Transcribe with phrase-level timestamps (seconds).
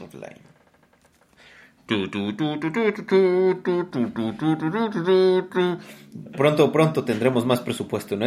[0.00, 0.56] offline.
[6.36, 8.26] Pronto, pronto tendremos más presupuesto, ¿no?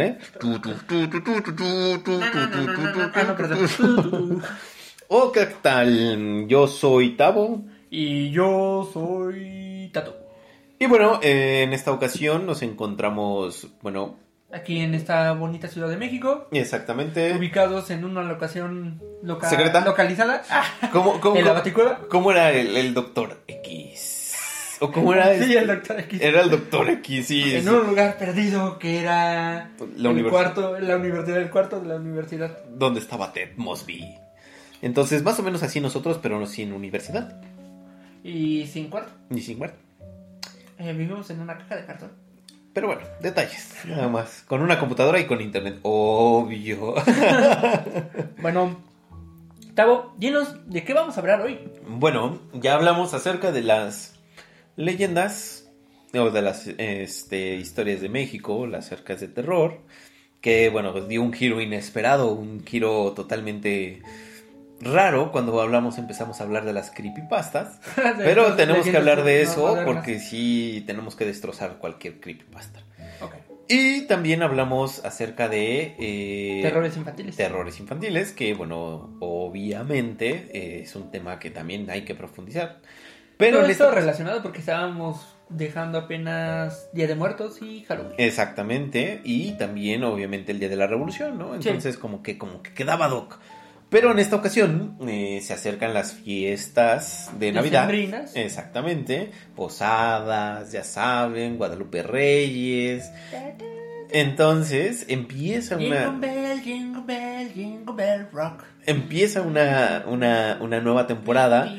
[5.08, 6.46] Oh, ¿qué tal?
[6.48, 7.64] Yo soy Tavo.
[7.90, 10.16] Y yo soy Tato.
[10.78, 14.16] Y bueno, eh, en esta ocasión nos encontramos, bueno,
[14.52, 16.48] Aquí en esta bonita Ciudad de México.
[16.50, 17.32] exactamente.
[17.36, 19.80] Ubicados en una locación loca- ¿Secreta?
[19.84, 20.42] localizada.
[20.92, 22.00] ¿Cómo, cómo, ¿En la Baticueva?
[22.08, 24.34] cómo era el, el Doctor X?
[24.80, 25.34] ¿O cómo era?
[25.34, 25.58] Sí, este?
[25.58, 26.20] el Doctor X.
[26.22, 27.54] Era el Doctor X, sí.
[27.54, 27.68] En sí.
[27.68, 32.64] un lugar perdido que era La el cuarto, la universidad, el cuarto de la universidad.
[32.70, 34.16] Donde estaba Ted Mosby.
[34.82, 37.40] Entonces, más o menos así nosotros, pero no sin universidad.
[38.24, 39.12] Y sin cuarto.
[39.28, 39.76] Ni sin muerte.
[40.78, 42.12] Eh, vivimos en una caja de cartón.
[42.72, 44.44] Pero bueno, detalles, nada más.
[44.46, 45.78] Con una computadora y con internet.
[45.82, 46.94] Obvio.
[48.40, 48.82] Bueno,
[49.74, 51.58] Tavo, dinos de qué vamos a hablar hoy.
[51.86, 54.14] bueno, ya hablamos acerca de las
[54.76, 55.70] leyendas
[56.14, 59.80] o de las este, historias de México, las cercas de terror.
[60.40, 64.02] Que bueno, dio un giro inesperado, un giro totalmente
[64.80, 67.80] raro cuando hablamos, empezamos a hablar de las creepypastas.
[67.96, 72.80] Pero Entonces, tenemos que hablar de eso porque sí tenemos que destrozar cualquier creepypasta.
[73.72, 75.94] Y también hablamos acerca de...
[76.00, 77.36] eh, Terrores infantiles.
[77.36, 82.80] terrores infantiles, que bueno, obviamente eh, es un tema que también hay que profundizar.
[83.36, 88.14] Pero Todo esto esta- relacionado porque estábamos dejando apenas Día de Muertos y Halloween.
[88.18, 91.50] Exactamente, y también obviamente el Día de la Revolución, ¿no?
[91.62, 91.68] Sí.
[91.68, 93.38] Entonces como que como que quedaba doc.
[93.90, 97.90] Pero en esta ocasión eh, se acercan las fiestas de Navidad.
[98.34, 103.10] Exactamente, posadas, ya saben, Guadalupe Reyes.
[104.12, 108.64] Entonces empieza Jingle una bell, jingle bell, jingle bell rock.
[108.86, 111.72] empieza una, una, una nueva temporada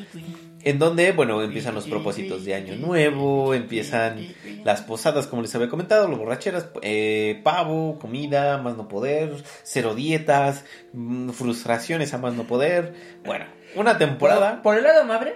[0.63, 4.27] en donde, bueno, empiezan los propósitos de año nuevo, empiezan
[4.63, 9.95] las posadas, como les había comentado, las borracheras, eh, pavo, comida, más no poder, cero
[9.95, 12.93] dietas, mm, frustraciones a más no poder.
[13.25, 13.45] Bueno,
[13.75, 14.61] una temporada.
[14.61, 15.35] Por, por el lado amable,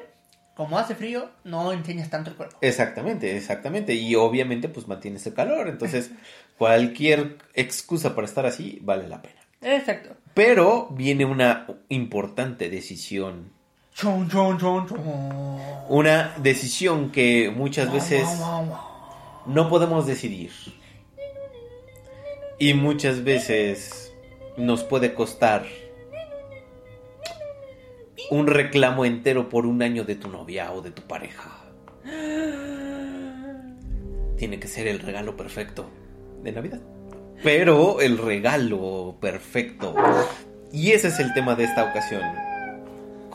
[0.56, 2.58] como hace frío, no enseñas tanto el cuerpo.
[2.62, 3.94] Exactamente, exactamente.
[3.94, 5.68] Y obviamente, pues mantienes el calor.
[5.68, 6.12] Entonces,
[6.58, 9.41] cualquier excusa para estar así vale la pena.
[9.62, 10.16] Exacto.
[10.34, 13.52] Pero viene una importante decisión.
[13.95, 15.00] Chon, chon, chon, chon.
[15.88, 18.28] Una decisión que muchas veces
[19.45, 20.51] no podemos decidir.
[22.59, 24.13] Y muchas veces
[24.57, 25.66] nos puede costar
[28.31, 31.63] un reclamo entero por un año de tu novia o de tu pareja.
[34.35, 35.89] Tiene que ser el regalo perfecto
[36.44, 36.81] de Navidad.
[37.41, 39.95] Pero el regalo perfecto.
[40.73, 42.54] Y ese es el tema de esta ocasión.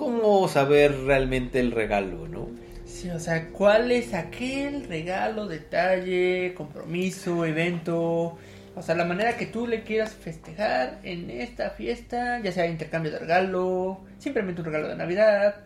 [0.00, 2.48] ¿Cómo saber realmente el regalo, no?
[2.86, 8.38] Sí, o sea, ¿cuál es aquel regalo, detalle, compromiso, evento?
[8.74, 13.12] O sea, la manera que tú le quieras festejar en esta fiesta, ya sea intercambio
[13.12, 15.56] de regalo, simplemente un regalo de Navidad,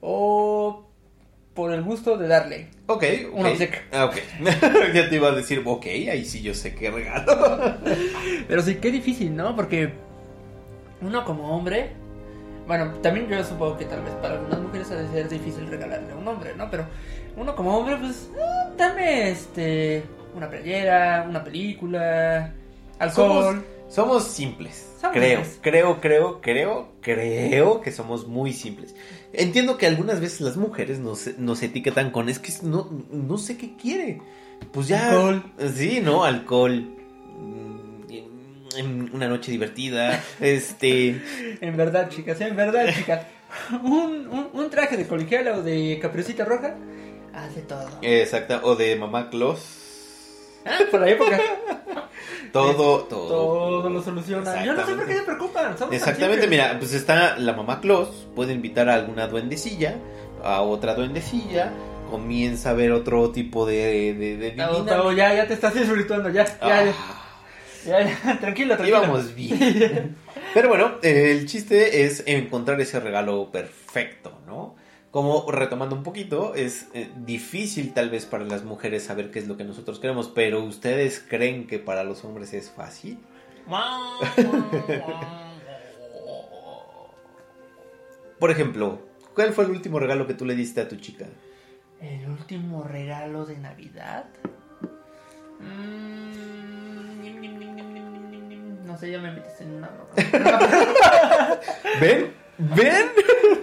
[0.00, 0.88] o
[1.52, 2.68] por el gusto de darle.
[2.86, 3.52] Ok, Un ok.
[3.52, 3.80] obsequio.
[3.92, 4.16] Ah, ok.
[4.94, 7.76] ya te iba a decir, ok, ahí sí yo sé qué regalo.
[8.48, 9.54] Pero sí, qué difícil, ¿no?
[9.54, 9.92] Porque
[11.02, 11.90] uno como hombre,
[12.66, 16.12] bueno, también yo supongo que tal vez para algunas mujeres ha de ser difícil regalarle
[16.12, 16.70] a un hombre, ¿no?
[16.70, 16.86] Pero
[17.36, 20.04] uno como hombre, pues, eh, dame este,
[20.34, 22.52] una playera, una película,
[22.98, 23.62] alcohol.
[23.88, 24.90] Somos, somos simples.
[25.00, 25.58] Somos creo, simples.
[25.60, 28.94] creo, creo, creo, creo que somos muy simples.
[29.32, 33.58] Entiendo que algunas veces las mujeres nos, nos etiquetan con es que no, no sé
[33.58, 34.20] qué quiere.
[34.72, 35.10] Pues ya.
[35.10, 35.44] Alcohol.
[35.74, 36.24] Sí, ¿no?
[36.24, 36.88] Alcohol.
[39.12, 40.22] Una noche divertida.
[40.40, 41.20] Este.
[41.60, 43.26] En verdad, chicas, en verdad, chicas.
[43.82, 46.74] Un, un, un traje de colegiala o de caperucita roja
[47.32, 47.88] hace todo.
[48.02, 48.60] Exacta.
[48.64, 49.60] O de mamá Claus.
[50.66, 51.38] Ah, por la época.
[52.52, 53.28] Todo, todo.
[53.28, 54.64] Todo lo soluciona.
[54.64, 55.76] Yo no sé por qué se preocupan.
[55.76, 59.96] somos Exactamente, mira, pues está la mamá Claus, puede invitar a alguna duendecilla,
[60.42, 61.72] a otra duendecilla,
[62.10, 64.54] comienza a ver otro tipo de, de, de
[65.16, 66.94] ya, ya te estás disfrutando, ya, ya, ya, Ah, ya,
[67.86, 68.98] ya, tranquilo, tranquilo.
[68.98, 70.16] íbamos bien.
[70.54, 74.74] Pero bueno, eh, el chiste es encontrar ese regalo perfecto, ¿no?
[75.10, 79.46] Como retomando un poquito, es eh, difícil tal vez para las mujeres saber qué es
[79.46, 83.18] lo que nosotros queremos, pero ¿ustedes creen que para los hombres es fácil?
[88.38, 89.00] Por ejemplo,
[89.34, 91.26] ¿cuál fue el último regalo que tú le diste a tu chica?
[92.00, 94.26] El último regalo de Navidad.
[95.60, 96.73] Mm,
[98.94, 100.12] No sé, ya me metiste en una broma.
[102.00, 102.32] ¿Ven?
[102.58, 103.06] ¿Ven?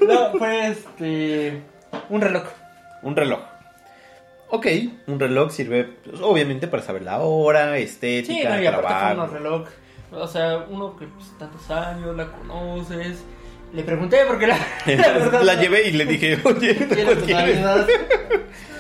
[0.06, 1.62] No, fue este.
[2.10, 2.44] Un reloj.
[3.02, 3.40] Un reloj.
[4.50, 4.68] Ok,
[5.08, 8.98] un reloj sirve pues, obviamente para saber la hora, estética, Sí, no, y aparte fue
[8.98, 9.24] trabajo.
[9.24, 9.68] un reloj.
[10.12, 13.24] O sea, uno que pues, tantos años la conoces.
[13.72, 14.58] Le pregunté porque la.
[14.86, 17.60] la verdad, la llevé y le dije, oye, ¿Quieres ¿cuál tu quieres?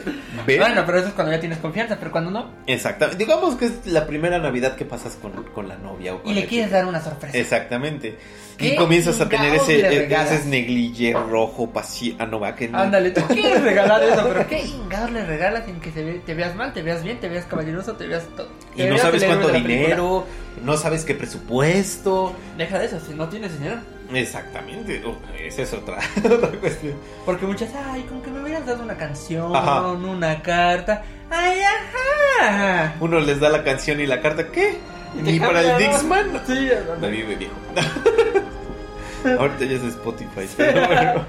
[0.45, 2.49] Bueno, pero eso es cuando ya tienes confianza, pero cuando no.
[2.65, 3.23] Exactamente.
[3.23, 6.35] Digamos que es la primera Navidad que pasas con, con la novia o con Y
[6.35, 6.77] le quieres chica.
[6.79, 7.37] dar una sorpresa.
[7.37, 8.17] Exactamente.
[8.57, 12.67] ¿Qué Y comienzas a tener ese, le ese negligé rojo, pasi ah, no va que
[12.67, 12.77] no.
[12.77, 14.63] Ándale, tú quieres regalar eso, pero ¿qué
[15.11, 18.23] le regalas en que te veas mal, te veas bien, te veas caballeroso, te veas
[18.35, 18.49] todo?
[18.75, 20.25] Y no sabes cuánto dinero,
[20.63, 22.35] no sabes qué presupuesto.
[22.57, 23.79] Deja de eso, si no tienes dinero.
[24.13, 25.01] Exactamente.
[25.05, 26.93] Oh, esa es otra, otra cuestión.
[27.25, 29.87] Porque muchas, ay, con que me hubieras dado una canción, Ajá.
[29.91, 31.03] una carta.
[31.29, 32.95] Ay, ajá.
[32.99, 34.77] Uno les da la canción y la carta, ¿qué?
[35.15, 35.77] Ni para el ¿no?
[35.77, 36.41] Dixman.
[36.47, 36.69] Sí,
[36.99, 37.53] Me vive viejo.
[39.39, 40.47] Ahorita ya es Spotify.
[40.57, 41.25] Pero bueno.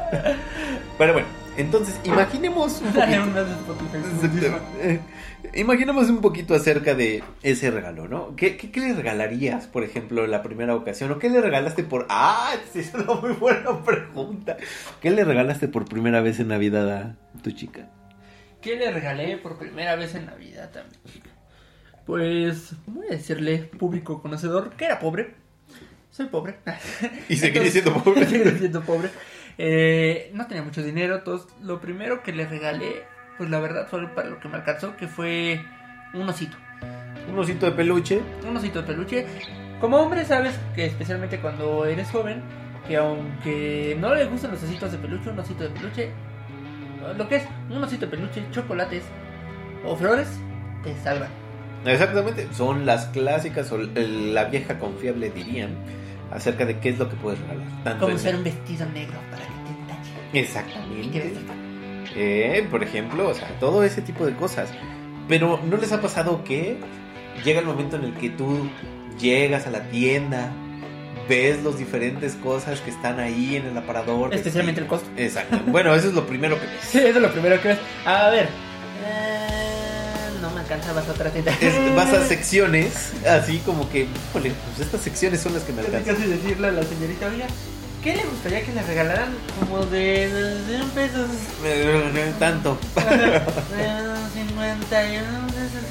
[0.99, 3.19] Pero bueno, entonces imaginemos un Dale
[3.67, 3.97] poquito.
[3.97, 5.01] Exactamente.
[5.55, 8.37] Imaginemos un poquito acerca de ese regalo, ¿no?
[8.37, 11.11] ¿Qué, qué, qué le regalarías, por ejemplo, la primera ocasión?
[11.11, 12.07] ¿O qué le regalaste por...
[12.09, 14.57] Ah, es una muy buena pregunta.
[15.01, 17.89] ¿Qué le regalaste por primera vez en Navidad a tu chica?
[18.61, 21.31] ¿Qué le regalé por primera vez en Navidad a mi chica?
[22.07, 25.35] Pues voy a decirle, público conocedor, que era pobre.
[26.11, 26.57] Soy pobre.
[27.29, 28.27] Y seguiré siendo pobre.
[28.29, 29.09] Seguiré siendo pobre.
[29.65, 33.05] Eh, no tenía mucho dinero, entonces lo primero que le regalé,
[33.39, 35.61] pues la verdad fue para lo que me alcanzó, que fue
[36.15, 36.57] un osito.
[37.31, 38.21] Un osito de peluche.
[38.45, 39.25] Un osito de peluche.
[39.81, 42.43] Como hombre sabes que especialmente cuando eres joven,
[42.89, 46.11] que aunque no le gustan los ositos de peluche, un osito de peluche,
[47.17, 49.05] lo que es un osito de peluche, chocolates
[49.87, 50.41] o flores,
[50.83, 51.31] te salvan.
[51.87, 55.77] Exactamente, son las clásicas o la vieja confiable dirían
[56.35, 57.67] acerca de qué es lo que puedes regalar.
[57.85, 61.33] Tanto Como en- usar un vestido negro para que te Exactamente.
[62.15, 64.71] Eh, por ejemplo, o sea, todo ese tipo de cosas.
[65.29, 66.77] Pero ¿no les ha pasado que
[67.45, 68.69] llega el momento en el que tú
[69.19, 70.51] llegas a la tienda,
[71.29, 74.35] ves los diferentes cosas que están ahí en el aparador?
[74.35, 75.09] Especialmente el costo.
[75.17, 75.59] Exacto.
[75.69, 76.79] Bueno, eso es lo primero que ves.
[76.83, 77.79] Sí, eso es lo primero que ves.
[78.05, 78.49] A ver.
[79.07, 79.62] eh,
[80.43, 81.53] no me alcanza, vas a otra tienda.
[81.61, 84.01] Es- vas a secciones, así como que,
[84.31, 86.15] híjole, pues estas secciones son las que me alcanzan.
[86.17, 87.47] casi decirle a la señorita, oiga,
[88.03, 91.29] ¿qué le gustaría que le regalaran como de, de, de un pesos?
[92.39, 92.79] Tanto.
[92.97, 93.89] De
[94.35, 95.87] 51 pesos.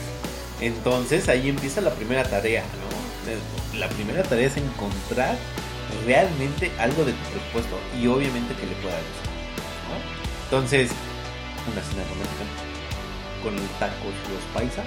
[0.59, 3.79] Entonces ahí empieza la primera tarea, ¿no?
[3.79, 5.35] La primera tarea es encontrar
[6.05, 9.33] realmente algo de tu presupuesto y obviamente que le pueda gustar,
[9.89, 9.95] ¿no?
[10.45, 10.91] Entonces,
[11.71, 12.70] una cena romántica
[13.43, 14.83] con el tacos los paisa.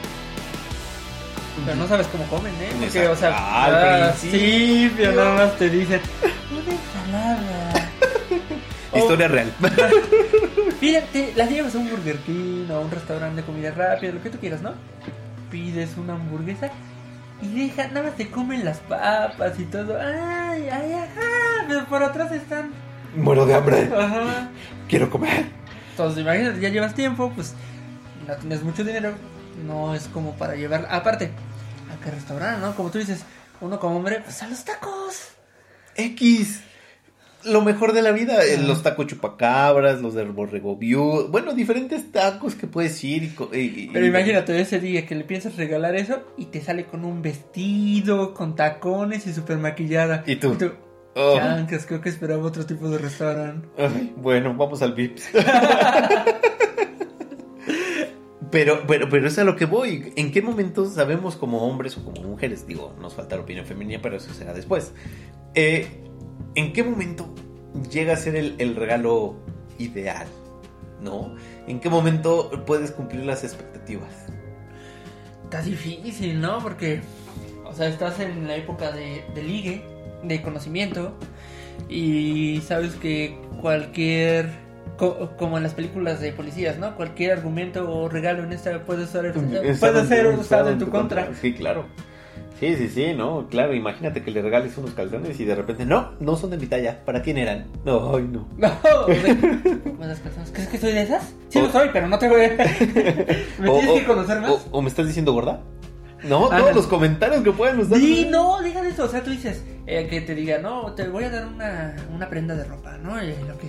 [1.65, 2.73] Pero no sabes cómo comen, ¿eh?
[2.81, 5.11] Porque, o sea, Ah, al principio.
[5.11, 6.01] sí, nada más te dicen
[6.51, 7.91] una ensalada.
[8.95, 9.53] Historia real.
[10.81, 14.23] Fíjate, las llevas a un Burger King o a un restaurante de comida rápida, lo
[14.23, 14.73] que tú quieras, ¿no?
[15.51, 16.71] Pides una hamburguesa
[17.43, 19.97] y deja, nada más te comen las papas y todo.
[20.01, 22.71] Ay, ay, ajá, pero por atrás están.
[23.17, 23.91] Muero de hambre.
[23.97, 24.49] Ajá.
[24.89, 25.47] Quiero comer.
[25.91, 27.55] Entonces, imagínate, ya llevas tiempo, pues
[28.27, 29.13] no tienes mucho dinero,
[29.67, 30.87] no es como para llevar.
[30.91, 31.31] Aparte,
[31.93, 32.75] ¿a qué restaurante, no?
[32.75, 33.25] Como tú dices,
[33.61, 35.29] uno como hombre, pues a los tacos.
[35.97, 36.61] X.
[37.45, 42.11] Lo mejor de la vida, eh, los tacos chupacabras, los de borrego viudo, bueno, diferentes
[42.11, 43.35] tacos que puedes ir y...
[43.53, 47.05] y- y- Pero imagínate ese día que le piensas regalar eso y te sale con
[47.05, 50.25] un vestido, con tacones y super maquillada.
[50.27, 50.57] ¿Y tú?
[51.17, 51.37] Oh.
[51.37, 53.69] Chancas, creo que esperaba otro tipo de restaurante.
[53.77, 55.29] Ay, bueno, vamos al Vips.
[58.55, 60.13] pero, pero, pero es a lo que voy.
[60.15, 62.69] ¿En qué momento sabemos como hombres o como mujeres?
[62.69, 64.93] Digo, nos falta la opinión femenina, pero eso será después.
[65.57, 65.89] Eh,
[66.55, 67.35] ¿En qué momento
[67.91, 69.35] llega a ser el, el regalo
[69.77, 70.29] ideal?
[71.03, 71.35] ¿No?
[71.67, 74.13] ¿En qué momento puedes cumplir las expectativas?
[75.43, 76.61] Está difícil, ¿no?
[76.61, 77.01] Porque,
[77.65, 79.83] o sea, estás en la época de, de ligue,
[80.23, 81.13] de conocimiento,
[81.89, 84.49] y sabes que cualquier,
[84.97, 86.97] co- como en las películas de policías, ¿no?
[86.97, 91.29] Cualquier argumento o regalo en esta puede ser, puede ser usado en tu contra.
[91.41, 91.87] Sí, claro.
[92.61, 96.13] Sí, sí, sí, no, claro, imagínate que le regales unos calzones y de repente, no,
[96.21, 97.67] no son de mi talla, ¿para quién eran?
[97.85, 98.47] No, ay, no.
[98.57, 98.71] No,
[100.23, 100.51] personas.
[100.53, 101.35] ¿Crees que soy de esas?
[101.49, 102.49] Sí lo soy, pero no te voy a...
[103.59, 104.51] ¿Me O- tienes o- que conocer más?
[104.51, 105.63] O, o me estás diciendo gorda?
[106.23, 106.77] No, Ah, todos no.
[106.77, 107.99] los comentarios que pueden usar.
[107.99, 109.05] Sí, no, de eso.
[109.05, 112.29] O sea, tú dices eh, que te diga, no, te voy a dar una, una
[112.31, 113.23] prenda de ropa, ¿no?
[113.23, 113.69] Y lo que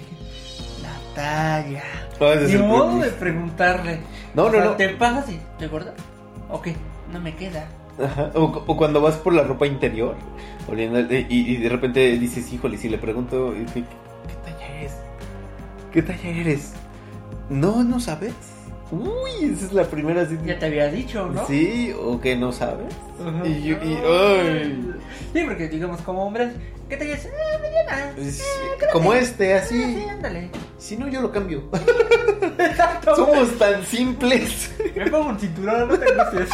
[1.15, 1.83] la talla.
[2.33, 3.99] Ese es Ni modo de preguntarle.
[4.33, 4.71] No, O no, sea, no.
[4.75, 5.93] Te pasas y te gorda.
[6.49, 6.67] Ok,
[7.11, 7.67] no me queda.
[8.03, 10.15] Ajá, O, o cuando vas por la ropa interior
[10.67, 14.93] oliendo, y, y de repente dices, híjole, si le pregunto, ¿qué, qué talla es?
[15.91, 16.73] ¿Qué talla eres?
[17.49, 18.33] No, no sabes.
[18.91, 20.37] Uy, esa es la primera así.
[20.45, 21.45] Ya te había dicho, ¿no?
[21.47, 22.93] Sí, o que no sabes.
[23.19, 23.47] Ajá.
[23.47, 24.91] Y yo, y, ay.
[25.33, 26.53] Sí, porque digamos, como hombres,
[26.89, 27.31] ¿qué te dices?
[27.33, 28.13] Ah, mediana.
[28.31, 28.93] Sí, Ah, quédate.
[28.93, 29.83] como este, Ah, así.
[29.83, 30.49] sí, ándale.
[30.77, 31.63] Si no, yo lo cambio.
[32.59, 33.15] Exacto.
[33.15, 34.71] Somos tan simples.
[34.95, 36.49] Me pongo un cinturón, no te gustes.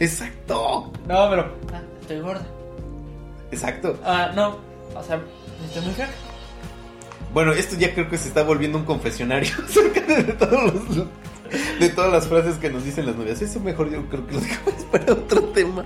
[0.00, 0.92] Exacto.
[1.06, 1.54] No, pero.
[1.72, 2.46] Ah, estoy gorda.
[3.50, 3.98] Exacto.
[4.04, 4.58] Ah, no.
[4.94, 5.20] O sea,
[5.66, 6.12] estoy muy flaca.
[7.32, 11.06] Bueno, esto ya creo que se está volviendo un confesionario acerca de todos los
[11.80, 13.40] de todas las frases que nos dicen las novias.
[13.42, 15.84] Eso mejor yo creo que lo dejamos para otro tema.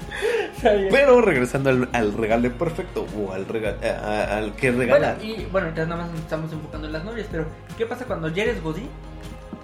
[0.62, 3.86] Pero regresando al, al regalo perfecto o al rega- a-
[4.34, 5.16] a- al que regalar.
[5.18, 7.46] Bueno, y bueno, ya nada más nos estamos enfocando en las novias, pero
[7.76, 8.88] ¿qué pasa cuando ya eres godín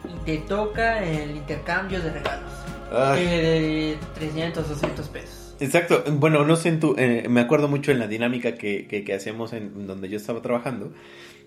[0.09, 2.53] y te toca el intercambio de regalos?
[3.17, 5.57] Eh, de 300, 200 pesos.
[5.59, 6.05] Exacto.
[6.13, 9.15] Bueno, no sé en tu, eh, me acuerdo mucho en la dinámica que, que, que
[9.15, 10.93] hacíamos en donde yo estaba trabajando.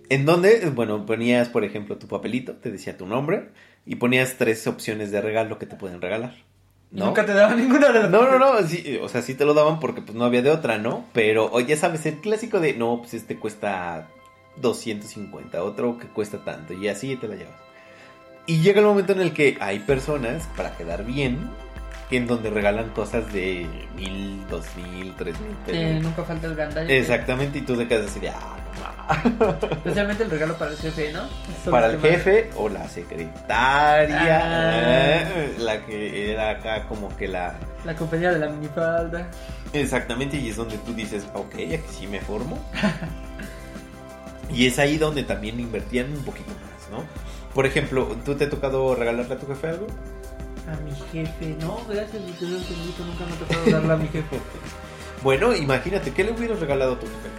[0.10, 3.50] En donde, bueno, ponías, por ejemplo, tu papelito, te decía tu nombre
[3.86, 6.36] y ponías tres opciones de regalo que te pueden regalar.
[6.92, 9.54] Nunca te daban ninguna de las No, no, no, sí, o sea, sí te lo
[9.54, 11.06] daban porque pues no había de otra, ¿no?
[11.12, 14.08] Pero o ya sabes, el clásico de, no, pues este cuesta
[14.62, 17.60] 250, otro que cuesta tanto, y así te la llevas.
[18.46, 21.50] Y llega el momento en el que hay personas, para quedar bien,
[22.10, 26.04] en donde regalan cosas de mil, dos mil, tres mil pesos.
[26.04, 26.94] nunca falta el gandalla.
[26.94, 29.58] Exactamente, y tú te quedas así de, ah, no ma".
[29.72, 31.24] Especialmente el regalo para el jefe, ¿no?
[31.64, 34.42] Son Para el jefe o la secretaria,
[35.22, 35.26] Ah.
[35.60, 37.56] la que era acá como que la...
[37.86, 39.28] La compañía de la minifalda.
[39.74, 42.58] Exactamente, y es donde tú dices, ok, aquí sí me formo.
[44.50, 47.04] y es ahí donde también invertían un poquito más, ¿no?
[47.54, 49.88] Por ejemplo, ¿tú te ha tocado regalarle a tu jefe algo?
[50.68, 54.08] A mi jefe, no, gracias, mi querido Angelito, nunca me ha tocado darle a mi
[54.08, 54.40] jefe.
[55.24, 57.30] Bueno, imagínate, ¿qué le hubieras regalado a tu jefe?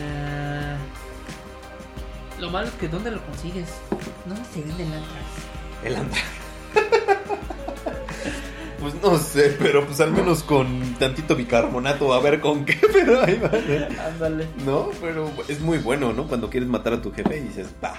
[0.00, 0.76] Nah.
[2.40, 3.68] Lo malo es que ¿dónde lo consigues?
[4.26, 5.22] No se venden antras.
[5.84, 6.18] El Andra.
[8.80, 13.22] pues no sé, pero pues al menos con tantito bicarbonato, a ver con qué, pero
[13.22, 13.50] ahí va.
[14.06, 14.48] Ándale.
[14.66, 16.26] No, pero es muy bueno, ¿no?
[16.26, 17.94] Cuando quieres matar a tu jefe y dices, va.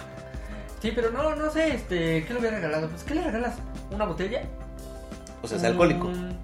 [0.81, 2.89] Sí, pero no, no sé, este, ¿qué le hubiera regalado?
[2.89, 3.55] Pues, ¿qué le regalas?
[3.91, 4.43] ¿Una botella?
[5.41, 6.07] O sea, es alcohólico.
[6.07, 6.37] Un-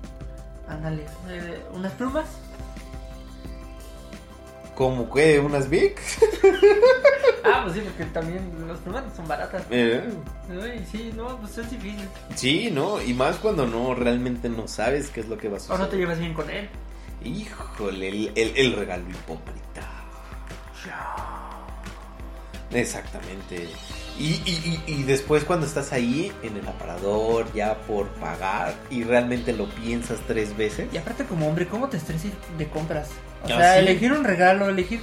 [0.67, 2.25] Ándale, eh, ¿unas plumas?
[4.75, 5.99] ¿Como que unas Vic?
[7.43, 9.63] Ah, pues sí, porque también las plumas son baratas.
[9.71, 10.07] Eh,
[10.49, 12.07] Uy, sí, no, pues es difícil.
[12.35, 13.01] Sí, ¿no?
[13.01, 15.79] Y más cuando no realmente no sabes qué es lo que va a O suceder.
[15.81, 16.69] no te llevas bien con él.
[17.23, 19.81] Híjole, el, el- el regalo hipócrita.
[22.71, 23.69] Exactamente.
[24.19, 29.53] Y, y- y- después cuando estás ahí en el aparador ya por pagar y realmente
[29.53, 30.87] lo piensas tres veces.
[30.93, 33.09] Y aparte como hombre, ¿cómo te estresas de compras?
[33.43, 33.79] O Ah, sea, sí.
[33.79, 35.01] elegir un regalo, elegir...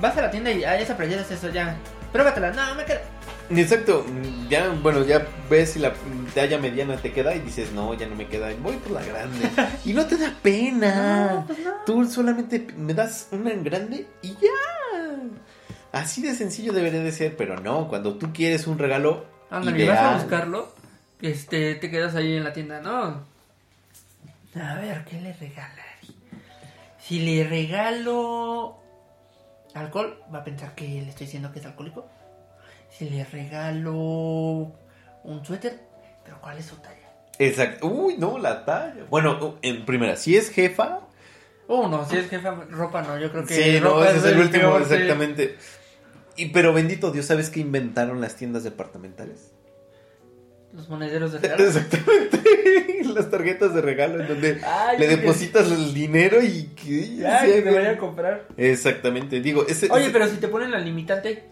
[0.00, 1.76] Vas a la tienda y, ah, esa playera es eso, ya.
[2.12, 3.02] Pruébatela, no, me queda...
[3.50, 4.04] Exacto,
[4.50, 5.94] ya, bueno, ya ves si la
[6.34, 9.48] talla mediana te queda y dices, no, ya no me queda, voy por la grande.
[9.86, 11.32] Y no te da pena.
[11.32, 11.70] No, pues no.
[11.86, 14.58] Tú solamente me das una en grande y ya.
[15.98, 19.88] Así de sencillo debería de ser, pero no, cuando tú quieres un regalo Ándale, y
[19.88, 20.14] vas a ideal.
[20.20, 20.74] buscarlo,
[21.20, 23.26] este, te quedas ahí en la tienda, ¿no?
[24.60, 25.84] A ver, ¿qué le regalaría?
[27.00, 28.78] Si le regalo
[29.74, 32.06] alcohol, va a pensar que le estoy diciendo que es alcohólico.
[32.90, 35.80] Si le regalo un suéter,
[36.24, 36.94] pero ¿cuál es su talla?
[37.38, 37.86] Exacto.
[37.86, 39.04] Uy, no, la talla.
[39.10, 41.00] Bueno, en primera, si es jefa,
[41.70, 44.24] Oh, no, si es jefa, ropa no, yo creo que sí, no, ropa ese es
[44.24, 45.50] el último, peor, sí.
[46.38, 49.52] Y pero bendito Dios, ¿sabes qué inventaron las tiendas departamentales?
[50.72, 51.64] Los monederos de regalo.
[51.64, 52.38] Exactamente.
[53.14, 57.54] Las tarjetas de regalo en donde Ay, le depositas el dinero y que Ay, sí,
[57.56, 58.46] que te vayan a comprar.
[58.56, 59.40] Exactamente.
[59.40, 61.42] Digo, ese Oye, ese- pero si te ponen la limitante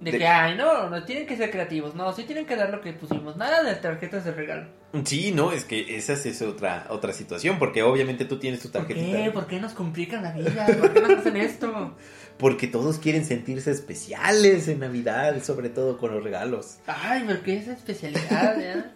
[0.00, 2.70] de, De- que, ay, no, no tienen que ser creativos, no, sí tienen que dar
[2.70, 4.66] lo que pusimos, nada de tarjetas de regalo.
[5.04, 8.80] Sí, no, es que esa es, otra otra situación, porque obviamente tú tienes tu ¿Por
[8.86, 9.16] tarjetita.
[9.24, 9.30] qué?
[9.30, 10.66] ¿Por qué nos complican la vida?
[10.78, 11.94] ¿Por qué nos hacen esto?
[12.38, 16.78] Porque todos quieren sentirse especiales en Navidad, sobre todo con los regalos.
[16.86, 18.90] Ay, pero qué es especialidad, ¿ya?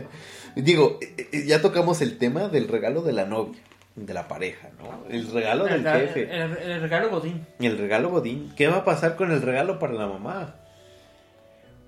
[0.56, 3.60] Digo, eh, eh, ya tocamos el tema del regalo de la novia,
[3.96, 5.04] de la pareja, ¿no?
[5.08, 7.46] El regalo del El, el- jefe, el- el regalo Godín.
[7.60, 8.52] el regalo Godín.
[8.56, 10.56] ¿Qué va a pasar con el regalo para la mamá?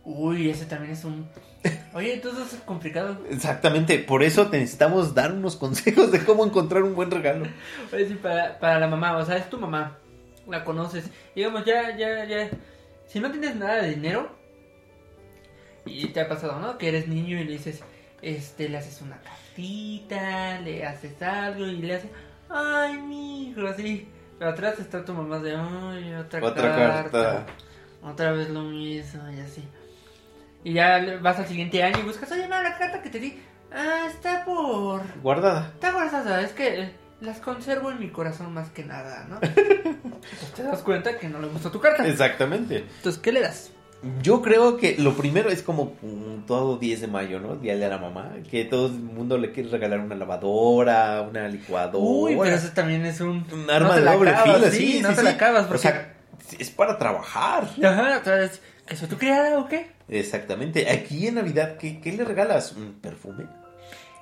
[0.04, 1.28] Uy, ese también es un...
[1.94, 3.18] Oye, entonces es complicado.
[3.28, 7.46] Exactamente, por eso te necesitamos dar unos consejos de cómo encontrar un buen regalo.
[7.92, 9.98] Oye, sí, para, para la mamá, o sea, es tu mamá,
[10.48, 11.10] la conoces.
[11.34, 12.48] Digamos, ya, ya, ya.
[13.08, 14.30] Si no tienes nada de dinero,
[15.84, 16.78] y te ha pasado, ¿no?
[16.78, 17.82] Que eres niño y le dices,
[18.22, 22.10] este, le haces una cartita, le haces algo y le haces,
[22.48, 24.08] ay, mi hijo, así.
[24.38, 27.10] Pero atrás está tu mamá de, ay, otra, Otra carta.
[27.10, 27.46] carta.
[28.02, 29.64] otra vez lo mismo y así.
[30.64, 33.40] Y ya vas al siguiente año y buscas, oye, no, la carta que te di,
[33.72, 35.02] ah, está por...
[35.22, 35.70] Guardada.
[35.74, 39.38] Está guardada, es que las conservo en mi corazón más que nada, ¿no?
[39.40, 42.06] Entonces te das cuenta que no le gustó tu carta.
[42.06, 42.78] Exactamente.
[42.96, 43.70] Entonces, ¿qué le das?
[44.22, 47.56] Yo creo que lo primero es como mm, todo 10 de mayo, ¿no?
[47.56, 48.32] Día de la mamá.
[48.50, 51.98] Que todo el mundo le quiere regalar una lavadora, una licuadora.
[51.98, 53.46] Uy, pero eso también es un...
[53.52, 55.24] Un arma no de doble acabas, filo, sí, sí, no sí, te sí.
[55.24, 55.76] la acabas porque...
[55.76, 56.14] O sea,
[56.58, 57.68] es para trabajar.
[57.82, 59.90] Ajá, entonces, ¿que soy tu criada o qué?
[60.08, 60.90] Exactamente.
[60.90, 62.72] Aquí en Navidad, ¿qué, qué le regalas?
[62.72, 63.46] ¿Un perfume?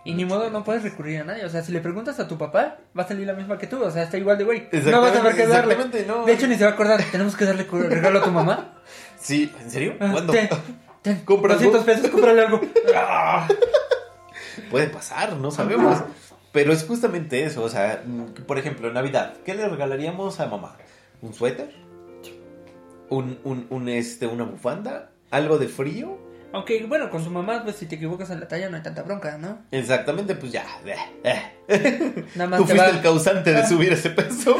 [0.06, 1.46] Y ni modo, no puedes recurrir a nadie.
[1.46, 3.82] O sea, si le preguntas a tu papá, va a salir la misma que tú.
[3.82, 4.68] O sea, está igual de güey.
[4.84, 5.76] No vas a ver qué darle.
[6.06, 6.26] No.
[6.26, 7.02] De hecho, ni se va a acordar.
[7.10, 8.74] Tenemos que darle regalo a tu mamá.
[9.24, 9.94] Sí, ¿en serio?
[10.00, 10.34] Ah, ¿Cuándo?
[10.34, 10.50] Ten,
[11.00, 11.86] ten, ¿Compras 200 algo?
[11.92, 12.60] pesos, cómprale algo.
[14.70, 16.02] Puede pasar, no sabemos.
[16.52, 18.02] Pero es justamente eso, o sea,
[18.46, 20.76] por ejemplo, Navidad, ¿qué le regalaríamos a mamá?
[21.22, 21.74] ¿Un suéter?
[23.08, 25.10] ¿Un, un, un, este, una bufanda?
[25.30, 26.18] ¿Algo de frío?
[26.52, 29.02] Aunque, bueno, con su mamá, pues si te equivocas en la talla no hay tanta
[29.02, 29.58] bronca, ¿no?
[29.72, 30.64] Exactamente, pues ya.
[30.84, 31.42] eh, eh.
[32.34, 32.96] Nada más Tú te fuiste va...
[32.96, 34.54] el causante de subir ese peso.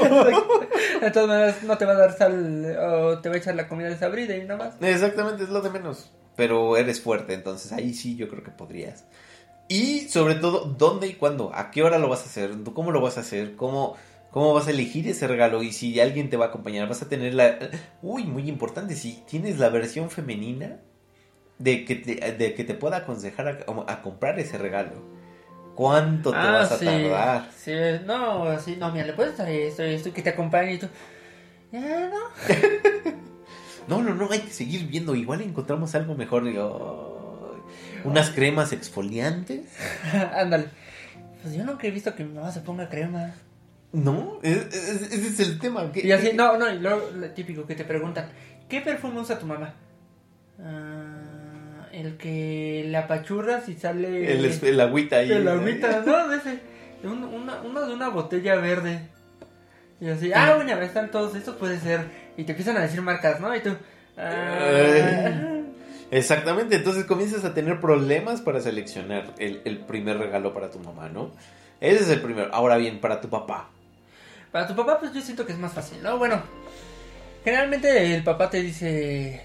[1.01, 3.69] De todas maneras, no te va a dar sal o te va a echar la
[3.69, 4.75] comida desabrida y nada más.
[4.81, 6.11] Exactamente, es lo de menos.
[6.37, 9.05] Pero eres fuerte, entonces ahí sí yo creo que podrías.
[9.69, 11.51] Y sobre todo, ¿dónde y cuándo?
[11.55, 12.51] ¿A qué hora lo vas a hacer?
[12.75, 13.57] ¿Cómo lo vas a hacer?
[13.57, 13.97] ¿Cómo,
[14.31, 15.63] cómo vas a elegir ese regalo?
[15.63, 17.59] Y si alguien te va a acompañar, vas a tener la...
[18.03, 20.81] Uy, muy importante, si tienes la versión femenina
[21.59, 25.03] de que te, de que te pueda aconsejar a, a comprar ese regalo.
[25.75, 26.85] ¿Cuánto te vas a sí.
[26.85, 27.51] tardar?
[27.57, 27.73] Sí,
[28.07, 30.87] no, así, no, mira, le puedes dar esto, esto, que te acompañe y tú.
[31.73, 32.19] Ya, no.
[33.87, 35.15] No, no, no, hay que seguir viendo.
[35.15, 36.45] Igual encontramos algo mejor.
[36.45, 37.63] Digo,
[38.05, 39.61] unas cremas exfoliantes.
[40.35, 40.69] Ándale.
[41.43, 43.35] Pues yo nunca he visto que mi mamá se ponga crema.
[43.93, 45.93] No, es- es- ese es el tema.
[45.93, 48.31] ¿qué- Y así, qué- no, no, y luego lo típico que te preguntan,
[48.71, 49.75] ¿qué perfume usa tu mamá?
[50.59, 51.14] Ah,
[51.95, 54.33] el que la apachurras y sale...
[54.33, 55.31] El, el agüita ahí.
[55.33, 56.59] El agüita, no, de ese.
[57.03, 59.01] de un- una, uno de una botella verde.
[60.01, 62.01] Y así, ah, bueno, están todos estos, puede ser.
[62.37, 63.55] Y te empiezan a decir marcas, ¿no?
[63.55, 63.71] Y tú,
[64.19, 65.61] ah,
[66.11, 71.09] Exactamente, entonces comienzas a tener problemas para seleccionar el, el primer regalo para tu mamá,
[71.09, 71.33] ¿no?
[71.81, 72.51] Ese es el primero.
[72.53, 73.71] Ahora bien, para tu papá.
[74.53, 76.19] Para tu papá, pues yo siento que es más fácil, ¿no?
[76.19, 76.41] Bueno,
[77.45, 79.45] generalmente el papá te dice,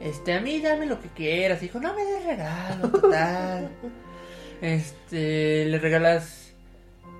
[0.00, 1.62] este, a mí dame lo que quieras.
[1.62, 3.68] Hijo, no me des regalo, total.
[4.60, 6.52] este, le regalas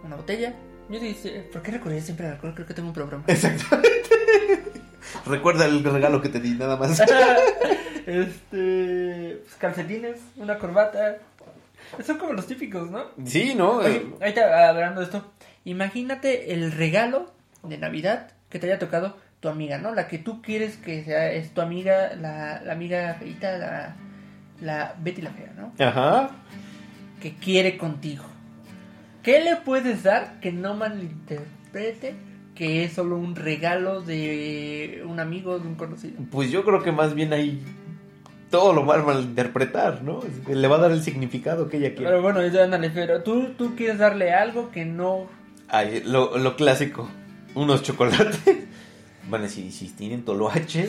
[0.03, 0.55] una botella.
[0.89, 2.55] Yo dice, ¿por qué recurrir siempre al alcohol?
[2.55, 3.23] Creo que tengo un problema.
[3.27, 4.11] Exactamente.
[5.27, 7.01] Recuerda el regalo que te di, nada más.
[8.07, 11.19] este, pues calcetines, una corbata.
[12.05, 13.05] Son como los típicos, ¿no?
[13.25, 13.79] Sí, ¿no?
[13.79, 15.33] Oye, ahorita hablando de esto,
[15.65, 19.95] imagínate el regalo de Navidad que te haya tocado tu amiga, ¿no?
[19.95, 23.97] La que tú quieres que sea, es tu amiga, la, la amiga feita, la,
[24.61, 25.73] la Betty la fea, ¿no?
[25.85, 26.31] Ajá.
[27.21, 28.25] Que quiere contigo.
[29.23, 32.15] ¿Qué le puedes dar que no malinterprete
[32.55, 36.21] que es solo un regalo de un amigo, de un conocido?
[36.31, 37.63] Pues yo creo que más bien ahí
[38.51, 40.21] todo lo va a malinterpretar, ¿no?
[40.49, 42.07] Le va a dar el significado que ella quiere.
[42.07, 45.29] Pero bueno, ya ándale, pero tú, tú quieres darle algo que no...
[45.69, 47.09] Ay, lo, lo clásico,
[47.55, 48.41] unos chocolates.
[49.31, 50.89] Bueno, si, si tienen toloache.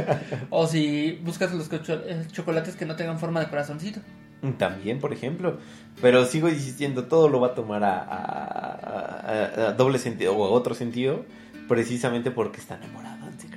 [0.50, 4.00] O si buscas los eh, chocolates que no tengan forma de corazoncito.
[4.58, 5.58] También, por ejemplo.
[6.00, 9.20] Pero sigo insistiendo, todo lo va a tomar a, a-
[9.66, 11.24] a- a doble sentido o a otro sentido,
[11.68, 13.51] precisamente porque está enamorado en secreto.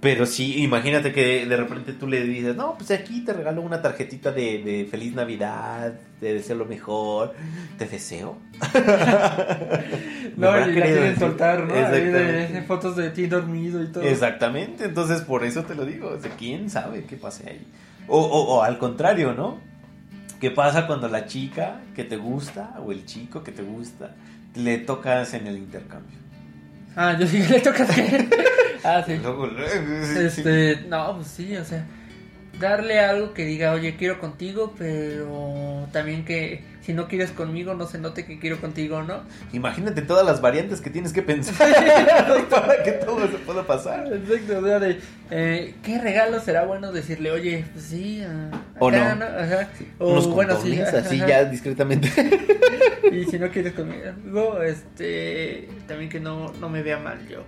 [0.00, 3.82] Pero sí, imagínate que de repente tú le dices, no, pues aquí te regalo una
[3.82, 7.34] tarjetita de, de feliz Navidad, te deseo lo mejor,
[7.76, 8.38] te deseo.
[10.36, 11.74] No, y la quieren soltar, ¿no?
[11.74, 14.04] De fotos de ti dormido y todo.
[14.04, 17.66] Exactamente, entonces por eso te lo digo, o sea, quién sabe qué pase ahí.
[18.06, 19.58] O, o, o al contrario, ¿no?
[20.40, 24.14] ¿Qué pasa cuando la chica que te gusta o el chico que te gusta
[24.54, 26.16] le tocas en el intercambio?
[26.94, 27.88] Ah, yo sí le tocas.
[28.84, 29.16] Ah, sí.
[29.16, 30.40] Luego, luego, sí, sí.
[30.40, 31.86] Este, no, pues sí, o sea,
[32.58, 37.86] darle algo que diga, oye, quiero contigo, pero también que si no quieres conmigo, no
[37.86, 39.20] se note que quiero contigo, ¿no?
[39.52, 41.54] Imagínate todas las variantes que tienes que pensar
[42.50, 44.10] para que todo eso pueda pasar.
[44.12, 44.98] Exacto, o sea, de,
[45.30, 48.96] eh, ¿qué regalo será bueno decirle, oye, pues sí, ah, O no.
[48.98, 49.68] Ajá.
[49.98, 51.28] O Unos bueno, sí, así ajá.
[51.28, 52.10] ya discretamente.
[53.10, 57.42] Y si no quieres conmigo, este, también que no, no me vea mal yo.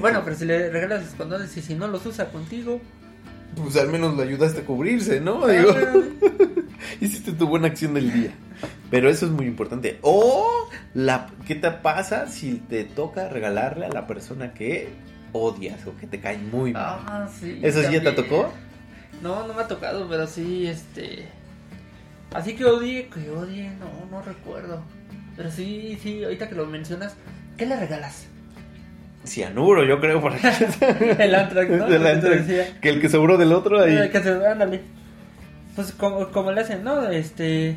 [0.00, 2.80] Bueno, pero si le regalas los condones y si no los usa contigo,
[3.56, 5.46] Pues al menos lo ayudaste a cubrirse, ¿no?
[5.46, 5.94] Digo, ah,
[7.00, 8.30] hiciste tu buena acción del día.
[8.90, 9.98] Pero eso es muy importante.
[10.02, 14.88] O, la, ¿qué te pasa si te toca regalarle a la persona que
[15.32, 17.00] odias o que te caen muy mal.
[17.06, 17.60] Ah, sí.
[17.62, 18.28] ¿Eso sí ya te también.
[18.28, 18.52] tocó?
[19.22, 21.26] No, no me ha tocado, pero sí, este.
[22.32, 24.82] Así que odie, que odie, no, no recuerdo.
[25.36, 27.14] Pero sí, sí, ahorita que lo mencionas,
[27.56, 28.26] ¿qué le regalas?
[29.24, 30.20] Cianuro, yo creo.
[30.20, 30.32] Por
[31.18, 31.86] El Antrax, ¿no?
[31.86, 32.46] El que Antrax.
[32.80, 34.08] Que el que sobró del otro ahí.
[34.10, 34.80] Que se- ándale.
[35.76, 37.08] Pues como, como le hacen, ¿no?
[37.10, 37.76] Este.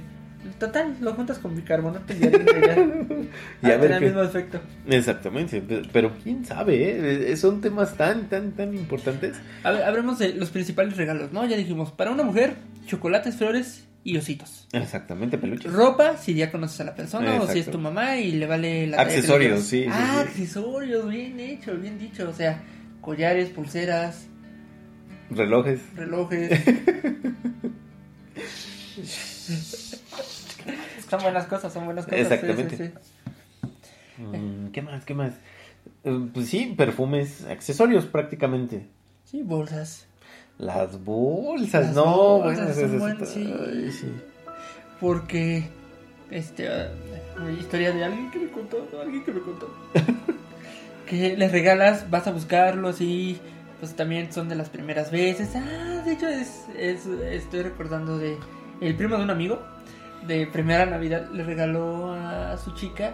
[0.60, 2.30] Total, lo juntas con bicarbonato y ya.
[3.64, 4.60] Y a ver tiene el mismo efecto.
[4.88, 7.38] Exactamente, pe- pero quién sabe, ¿eh?
[7.38, 9.38] son temas tan, tan, tan importantes.
[9.64, 11.46] A ver, hablemos de los principales regalos, ¿no?
[11.46, 12.56] Ya dijimos, para una mujer,
[12.88, 14.68] chocolates, flores y ositos.
[14.74, 15.72] Exactamente, peluches.
[15.72, 18.88] Ropa, si ya conoces a la persona, o si es tu mamá y le vale
[18.88, 20.28] la Accesorios, sí, sí, Ah, sí.
[20.30, 22.30] accesorios, bien hecho, bien dicho.
[22.30, 22.62] O sea,
[23.02, 24.28] collares, pulseras,
[25.30, 25.80] Relojes.
[25.96, 26.52] relojes.
[31.10, 32.20] son buenas cosas, son buenas cosas.
[32.20, 32.78] Exactamente.
[32.78, 32.92] sí, sí.
[34.22, 35.06] Mm, ¿Qué más?
[35.06, 35.34] ¿Qué más?
[36.04, 38.88] Eh, Pues sí, perfumes, accesorios prácticamente.
[39.26, 40.08] Sí, bolsas.
[40.60, 42.06] Las bolsas, Las no,
[42.40, 43.54] bolsas bueno, son eso- buenas, sí.
[43.68, 44.14] ay, sí.
[45.00, 45.68] Porque,
[46.32, 46.90] este, ah,
[47.60, 49.02] historia de alguien que me contó, ¿no?
[49.02, 49.74] alguien que me contó.
[51.08, 53.40] que les regalas, vas a buscarlos y
[53.80, 55.50] pues también son de las primeras veces.
[55.56, 58.38] Ah, de hecho es, es- estoy recordando de
[58.80, 59.60] el primo de un amigo
[60.28, 63.14] de primera Navidad le regaló a su chica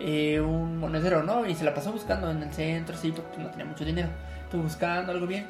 [0.00, 1.44] eh, un monedero, ¿no?
[1.46, 4.08] Y se la pasó buscando en el centro, sí, porque no tenía mucho dinero.
[4.44, 5.46] Estuvo buscando algo bien.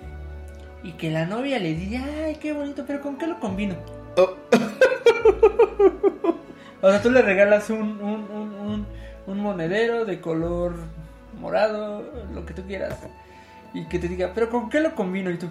[0.82, 3.74] Y que la novia le diga, ay, qué bonito, pero ¿con qué lo combino?
[4.16, 4.34] Oh.
[6.80, 8.86] O sea, tú le regalas un, un,
[9.26, 10.74] un, monedero de color
[11.40, 12.96] morado, lo que tú quieras.
[13.74, 15.28] Y que te diga, pero ¿con qué lo combino?
[15.28, 15.48] Y tú,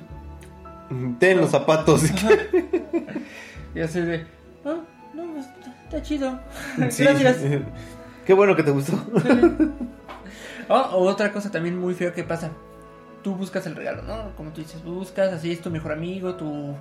[1.19, 2.03] Ten los zapatos.
[3.75, 4.25] y así de,
[4.63, 5.45] no, no, pues,
[5.83, 6.39] está, chido.
[6.89, 7.03] Sí.
[7.03, 7.37] Gracias.
[8.25, 8.97] Qué bueno que te gustó.
[10.69, 12.51] Oh, otra cosa también muy feo que pasa.
[13.27, 14.33] Tú buscas el regalo, ¿no?
[14.37, 16.73] Como tú dices, buscas, así es tu mejor amigo, tu,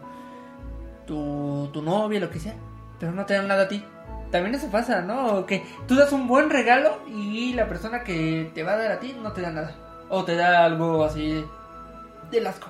[1.04, 2.54] tu, tu novia, lo que sea.
[3.00, 3.84] Pero no te dan nada a ti.
[4.30, 5.44] También eso pasa, ¿no?
[5.44, 9.00] Que tú das un buen regalo y la persona que te va a dar a
[9.00, 9.74] ti no te da nada.
[10.08, 11.44] O te da algo así
[12.30, 12.68] del asco.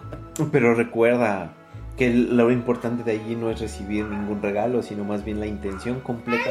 [0.50, 1.52] Pero recuerda
[1.98, 6.00] que lo importante de allí no es recibir ningún regalo, sino más bien la intención
[6.00, 6.48] completa.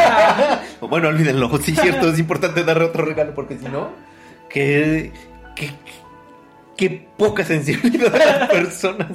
[0.80, 3.90] bueno, olvídenlo, sí es cierto, es importante darle otro regalo porque si no,
[4.48, 5.12] que,
[5.54, 5.70] que,
[6.78, 9.08] que poca sensibilidad a las personas.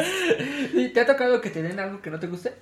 [0.73, 2.53] ¿Y ¿Te ha tocado que te den algo que no te guste?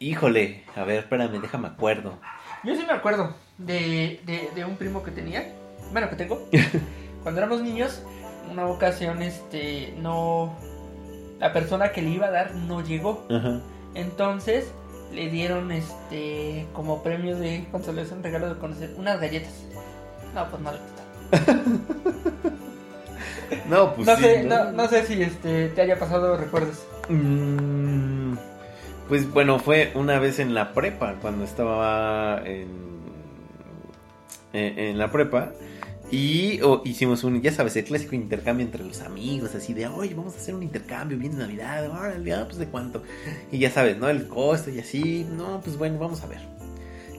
[0.00, 2.18] Híjole, a ver, espérame, déjame acuerdo.
[2.64, 5.52] Yo sí me acuerdo de, de, de un primo que tenía,
[5.92, 6.48] bueno, que tengo.
[7.22, 8.02] Cuando éramos niños,
[8.50, 10.58] una ocasión, este, no,
[11.38, 13.26] la persona que le iba a dar no llegó.
[13.30, 13.60] Ajá.
[13.94, 14.72] Entonces,
[15.12, 19.52] le dieron, este, como premio de consolación, regalo de conocer, unas galletas.
[20.34, 22.53] No, pues no le gustaron.
[23.64, 26.88] No, pues no, sí, sé, no, no sé si, este, te haya pasado recuerdos.
[27.08, 28.34] Mm,
[29.08, 32.68] Pues bueno, fue una vez en la prepa, cuando estaba en,
[34.52, 35.52] en, en la prepa.
[36.10, 40.34] Y hicimos un, ya sabes, el clásico intercambio entre los amigos, así de, oye, vamos
[40.34, 43.02] a hacer un intercambio, viene Navidad, órale, ah, pues de cuánto.
[43.50, 44.08] Y ya sabes, ¿no?
[44.08, 46.40] El costo y así, no, pues bueno, vamos a ver.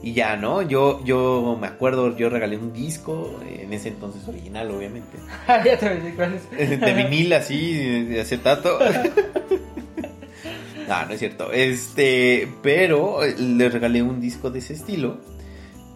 [0.02, 0.62] Y ya, ¿no?
[0.62, 5.18] Yo, yo me acuerdo, yo regalé un disco, en ese entonces original, obviamente.
[5.48, 6.50] ya te es.
[6.80, 8.78] de vinil así, de acetato.
[10.88, 11.52] no, no es cierto.
[11.52, 15.18] Este, pero eh, le regalé un disco de ese estilo.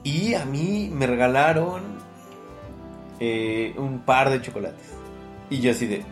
[0.03, 1.83] Y a mí me regalaron
[3.21, 4.95] eh, un par de chocolates.
[5.51, 6.03] Y yo así de.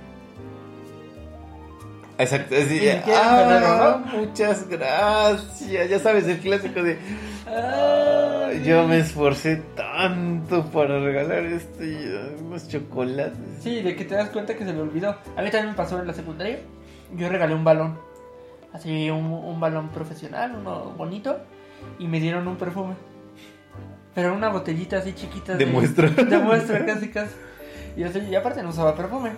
[2.18, 2.80] Exacto, así
[3.14, 5.88] ah, bueno, muchas gracias.
[5.88, 6.98] Ya sabes, el clásico de.
[7.46, 13.38] Ah, "Ay, yo me esforcé tanto para regalar este y unos chocolates.
[13.60, 15.10] Sí, de que te das cuenta que se le olvidó.
[15.36, 16.58] A mí también me pasó en la secundaria.
[17.16, 17.98] Yo regalé un balón.
[18.72, 21.38] Así, un, un balón profesional, uno bonito.
[22.00, 22.94] Y me dieron un perfume.
[24.14, 25.54] Pero una botellita así chiquita.
[25.54, 26.08] De muestra.
[26.10, 27.32] De muestra, casi, casi.
[27.96, 29.30] Y, así, y aparte no usaba perfume.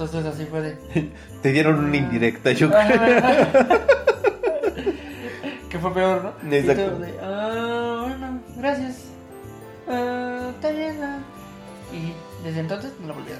[0.00, 0.78] Entonces así fue de...
[1.42, 2.80] Te dieron una indirecta, yo creo.
[5.68, 6.32] que fue peor, ¿no?
[6.50, 6.96] Exacto.
[6.96, 9.04] Y de, ah, bueno, gracias.
[9.86, 11.02] Ah, está bien.
[11.02, 11.18] ah".
[11.92, 12.14] Y
[12.46, 13.36] desde entonces no lo volví a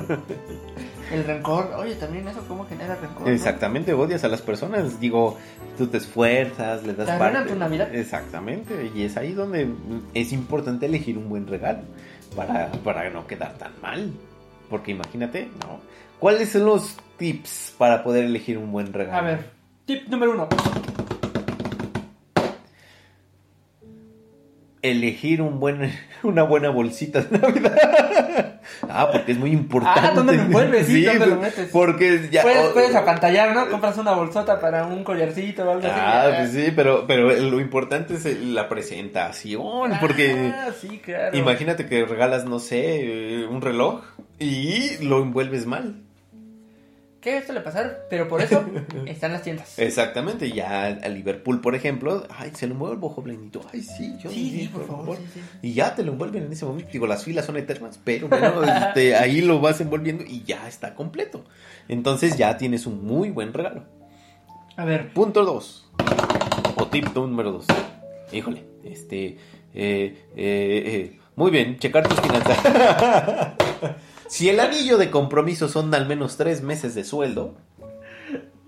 [0.00, 0.20] ganar.
[1.12, 3.26] El rencor, oye, también eso cómo genera rencor.
[3.26, 3.28] ¿no?
[3.28, 4.98] Exactamente, odias a las personas.
[4.98, 5.36] Digo,
[5.76, 7.50] tú te esfuerzas, le das Te parte.
[7.50, 7.94] tu Navidad.
[7.94, 9.68] Exactamente, y es ahí donde
[10.14, 11.80] es importante elegir un buen regalo
[12.34, 14.10] para, para no quedar tan mal.
[14.68, 15.80] Porque imagínate, ¿no?
[16.18, 19.18] ¿Cuáles son los tips para poder elegir un buen regalo?
[19.18, 19.50] A ver,
[19.86, 20.48] tip número uno.
[24.80, 28.54] Elegir un buen, una buena bolsita de Navidad.
[28.90, 30.00] Ah, porque es muy importante.
[30.02, 30.86] Ah, ¿dónde lo envuelves?
[30.86, 31.70] Sí, ¿dónde lo metes?
[31.72, 32.42] Porque ya...
[32.42, 33.68] Puedes, oh, puedes apantallar, ¿no?
[33.70, 35.96] Compras una bolsota para un collarcito o algo así.
[36.00, 41.36] Ah, pues sí, pero, pero lo importante es la presentación, porque Ah, sí, claro.
[41.36, 44.02] imagínate que regalas, no sé, un reloj
[44.38, 46.02] y lo envuelves mal.
[47.20, 48.06] ¿Qué esto le pasar?
[48.08, 48.64] Pero por eso
[49.06, 49.76] están las tiendas.
[49.78, 54.50] Exactamente, ya a Liverpool, por ejemplo, ay, se lo envuelvo, jovenito, ay, sí, yo Sí,
[54.60, 55.16] sí, por favor.
[55.16, 55.40] sí, sí.
[55.62, 56.90] Y ya te lo envuelven en ese momento.
[56.92, 60.94] Digo, las filas son eternas, pero bueno, este, ahí lo vas envolviendo y ya está
[60.94, 61.44] completo.
[61.88, 63.84] Entonces ya tienes un muy buen regalo.
[64.76, 65.90] A ver, Punto 2.
[66.76, 67.66] O tip número 2.
[68.32, 69.26] Híjole, este.
[69.26, 69.36] eh,
[69.74, 72.58] eh, eh, muy bien, checar tus finanzas.
[74.28, 77.54] si el anillo de compromiso son al menos tres meses de sueldo,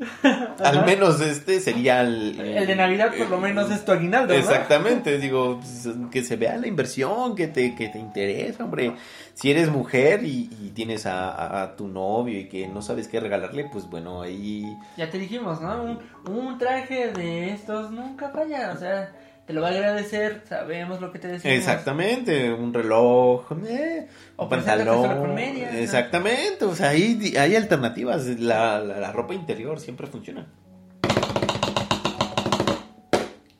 [0.65, 2.41] al menos este sería el.
[2.41, 4.39] el de Navidad por lo menos es tu aguinaldo, ¿no?
[4.41, 8.95] Exactamente, digo, pues, que se vea la inversión, que te, que te interesa, hombre.
[9.35, 13.09] Si eres mujer y, y tienes a, a- a tu novio y que no sabes
[13.09, 14.65] qué regalarle, pues bueno, ahí
[14.97, 15.83] Ya te dijimos, ¿no?
[15.83, 15.99] Un,
[16.35, 19.13] un traje de estos nunca falla, o sea,
[19.51, 21.57] te lo va a agradecer, sabemos lo que te decimos.
[21.57, 25.35] Exactamente, un reloj, eh, O un pantalón.
[25.35, 25.39] ¿no?
[25.41, 28.27] Exactamente, o sea, hay, hay alternativas.
[28.39, 30.47] La, la, la ropa interior siempre funciona.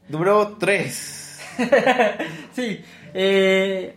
[0.09, 1.41] Número 3.
[2.53, 3.97] Sí, eh,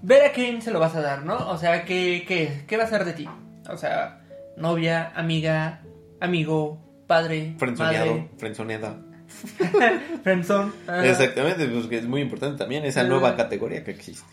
[0.00, 1.50] ver a quién se lo vas a dar, ¿no?
[1.50, 3.28] O sea, ¿qué, qué, qué va a ser de ti?
[3.68, 4.22] O sea,
[4.56, 5.82] novia, amiga,
[6.18, 9.09] amigo, padre, Frenzoneado, madre, frenzoneada.
[10.22, 10.72] friendzone.
[10.86, 11.06] ajá.
[11.06, 13.04] Exactamente, porque es muy importante también esa Ah.
[13.04, 14.28] nueva categoría que existe.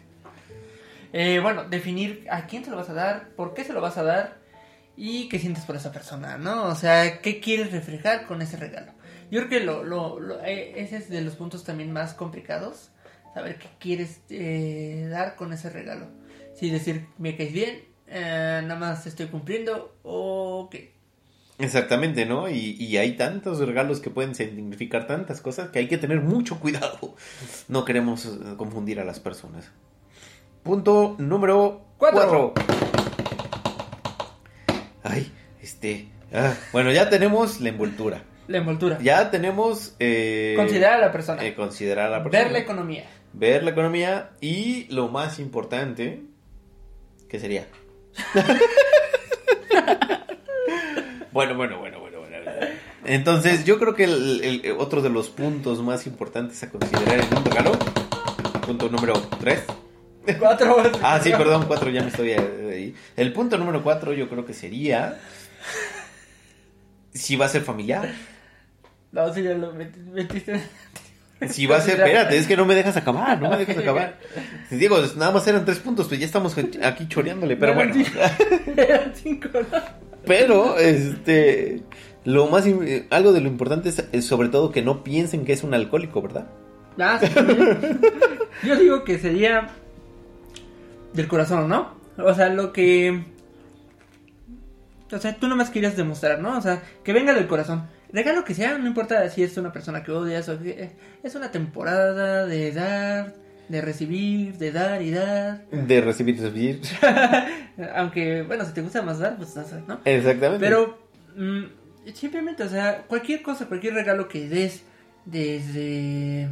[1.13, 3.97] Eh, bueno, definir a quién se lo vas a dar, por qué se lo vas
[3.97, 4.37] a dar
[4.97, 6.65] y qué sientes por esa persona, ¿no?
[6.65, 8.91] O sea, qué quieres reflejar con ese regalo.
[9.31, 12.91] Yo creo que lo, lo, lo- eh, ese es de los puntos también más complicados,
[13.33, 16.07] saber qué quieres eh, dar con ese regalo.
[16.55, 20.96] Si decir, me caes bien, eh, nada más estoy cumpliendo o qué.
[21.59, 22.49] Exactamente, ¿no?
[22.49, 26.59] Y, y hay tantos regalos que pueden significar tantas cosas que hay que tener mucho
[26.61, 27.15] cuidado.
[27.67, 29.71] No queremos eh, confundir a las personas.
[30.63, 32.53] Punto número Cuatro.
[32.55, 32.77] 4.
[35.03, 36.09] Ay, este.
[36.33, 38.23] ah, bueno, ya tenemos la envoltura.
[38.47, 38.97] La envoltura.
[39.01, 39.95] Ya tenemos.
[39.99, 41.43] Eh, Considerar a la persona.
[41.43, 42.43] eh, considerar a la persona.
[42.43, 43.05] Ver la economía.
[43.33, 44.29] Ver la economía.
[44.41, 46.21] Y lo más importante.
[47.29, 47.67] ¿Qué sería?
[51.37, 52.51] bueno, bueno, bueno, bueno, bueno.
[53.05, 57.37] Entonces, yo creo que el, el- otro de los puntos más importantes a considerar en
[57.37, 57.71] un regalo.
[58.65, 59.63] Punto número 3.
[60.39, 60.77] Cuatro.
[61.03, 62.95] Ah, sí, perdón, 4, ya me estoy eh, ahí.
[63.15, 65.19] El punto número 4 yo creo que sería.
[67.13, 68.09] Si va a ser familiar.
[69.11, 70.59] No, sí, ya lo met- metiste.
[71.49, 74.17] Si va a ser, espérate, es que no me dejas acabar, no me dejas acabar.
[74.71, 77.93] Digo, nada más eran tres puntos, pues ya estamos aquí choreándole, pero bueno.
[78.75, 80.06] Eran cinco, ¿no?
[80.27, 81.83] Pero, este,
[82.25, 82.65] lo más,
[83.09, 86.21] algo de lo importante es, es sobre todo que no piensen que es un alcohólico,
[86.21, 86.47] ¿verdad?
[86.99, 87.27] Ah, sí.
[88.63, 89.69] Yo digo que sería
[91.13, 91.95] del corazón, ¿no?
[92.17, 93.23] O sea, lo que...
[95.11, 96.57] O sea, tú nomás querías demostrar, ¿no?
[96.57, 97.87] O sea, que venga del corazón.
[98.11, 100.91] Regalo que sea, no importa si es una persona que odias o que...
[101.23, 103.35] Es una temporada de dar,
[103.69, 105.65] de recibir, de dar y dar.
[105.69, 106.81] De recibir y recibir.
[107.95, 109.55] Aunque, bueno, si te gusta más dar, pues
[109.87, 109.99] ¿no?
[110.05, 110.65] Exactamente.
[110.65, 110.97] Pero
[111.35, 114.83] mm, simplemente, o sea, cualquier cosa, cualquier regalo que des
[115.25, 116.49] desde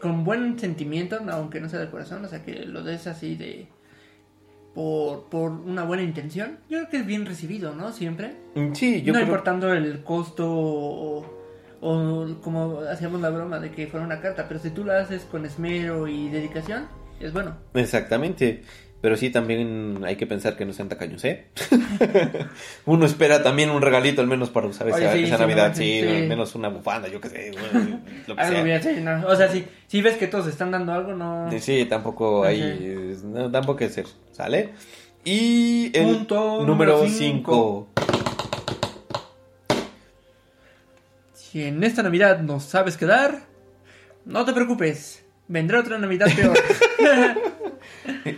[0.00, 3.68] con buen sentimiento, aunque no sea del corazón, o sea, que lo des así de
[4.74, 7.92] por, por una buena intención, yo creo que es bien recibido, ¿no?
[7.92, 8.36] Siempre.
[8.54, 11.39] Mm, Sí, yo no creo importando el costo o,
[11.80, 15.22] o como hacíamos la broma de que fuera una carta, pero si tú la haces
[15.24, 16.88] con esmero y dedicación,
[17.20, 17.56] es bueno.
[17.74, 18.62] Exactamente.
[19.00, 21.46] Pero sí, también hay que pensar que no sean tacaños, ¿eh?
[22.84, 26.00] Uno espera también un regalito al menos para usar esa, sí, esa sí, Navidad, sí,
[26.02, 26.06] sí.
[26.06, 27.50] al menos una bufanda, yo qué sé,
[28.26, 28.62] lo que Algo sea.
[28.62, 29.26] bien, sí, no.
[29.26, 31.48] O sea, si, si ves que todos están dando algo, no...
[31.58, 34.74] Sí, tampoco hay, no, tampoco hay que ser, ¿sale?
[35.24, 37.88] Y el Punto número 5.
[41.50, 43.40] Si en esta Navidad no sabes qué dar,
[44.24, 45.24] no te preocupes.
[45.48, 46.56] Vendrá otra Navidad peor.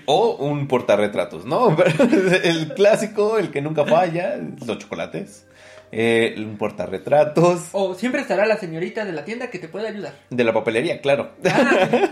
[0.07, 1.77] O un portarretratos, ¿no?
[2.44, 5.46] el clásico, el que nunca falla, los chocolates.
[5.90, 7.68] Eh, un portarretratos.
[7.72, 10.14] o siempre estará la señorita de la tienda que te puede ayudar.
[10.31, 11.33] De la papelería, claro.
[11.44, 12.09] Ah,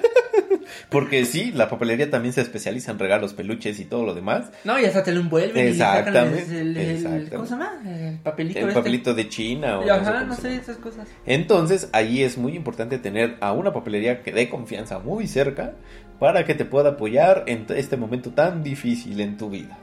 [0.91, 4.51] Porque sí, la papelería también se especializa en regalos, peluches y todo lo demás.
[4.65, 7.31] no, y hasta te lo envuelven y sacan el, Exactamente, el- exactamente.
[7.37, 7.73] ¿Cómo se llama?
[7.87, 8.75] El papelito El este.
[8.81, 10.61] papelito de China o no sé Ajá, no sé, llama.
[10.63, 11.09] esas cosas.
[11.27, 15.75] Entonces, ahí es muy importante tener a una papelería que dé confianza muy cerca
[16.19, 19.79] para que te pueda apoyar en este momento tan difícil en tu vida.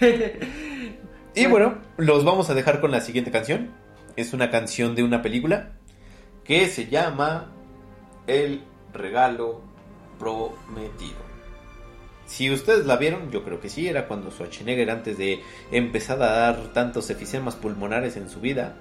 [1.34, 3.70] y bueno, los vamos a dejar con la siguiente canción.
[4.16, 5.70] Es una canción de una película
[6.44, 7.52] que se llama
[8.26, 9.62] El regalo
[10.20, 11.18] prometido.
[12.26, 15.40] Si ustedes la vieron, yo creo que sí, era cuando Schwarzenegger antes de
[15.72, 18.76] empezar a dar tantos efisemas pulmonares en su vida,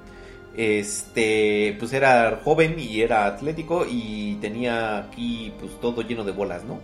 [0.55, 6.63] este, pues era joven y era atlético y tenía aquí pues todo lleno de bolas,
[6.63, 6.79] ¿no?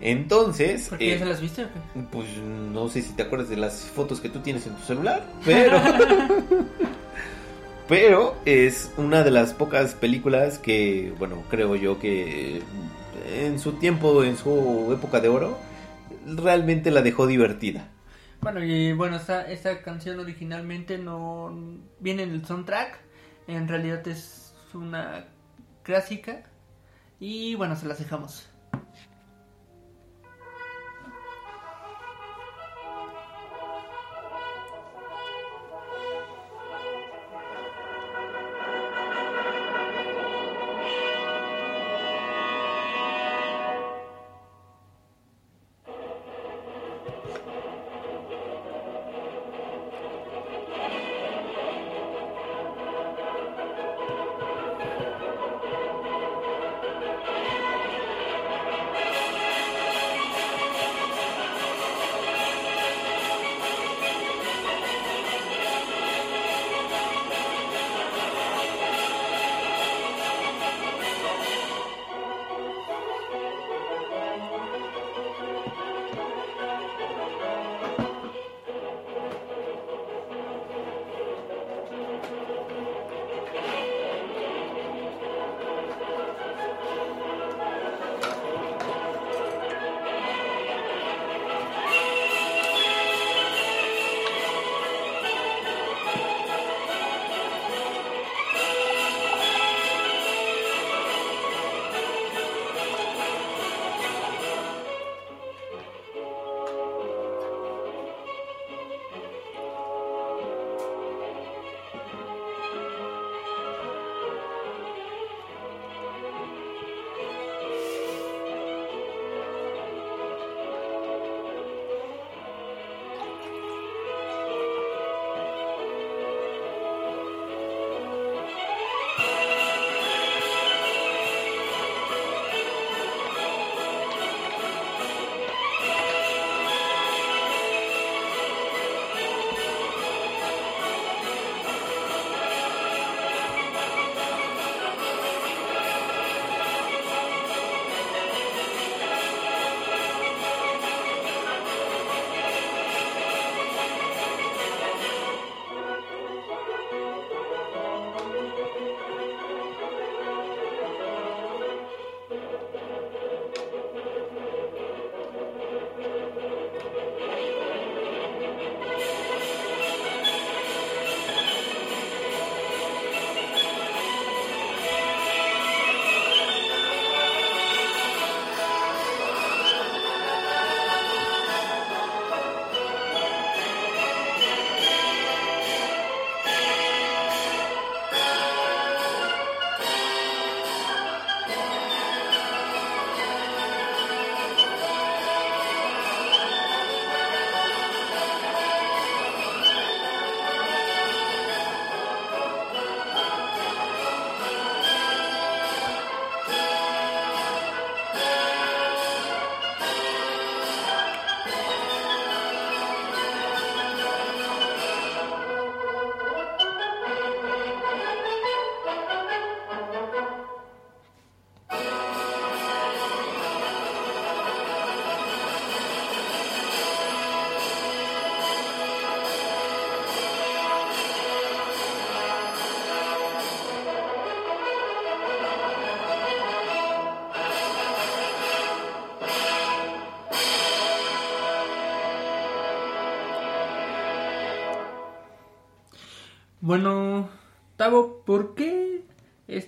[0.00, 0.88] Entonces...
[0.88, 2.00] ¿Por qué ya eh, se las viste o qué?
[2.10, 5.22] Pues no sé si te acuerdas de las fotos que tú tienes en tu celular,
[5.44, 5.78] pero...
[7.88, 12.62] pero es una de las pocas películas que, bueno, creo yo que
[13.32, 15.58] en su tiempo, en su época de oro,
[16.26, 17.88] realmente la dejó divertida.
[18.40, 21.56] Bueno, y bueno, esta, canción originalmente no
[22.00, 22.98] viene en el soundtrack,
[23.46, 25.26] en realidad es una
[25.82, 26.42] clásica
[27.20, 28.48] y bueno, se las dejamos.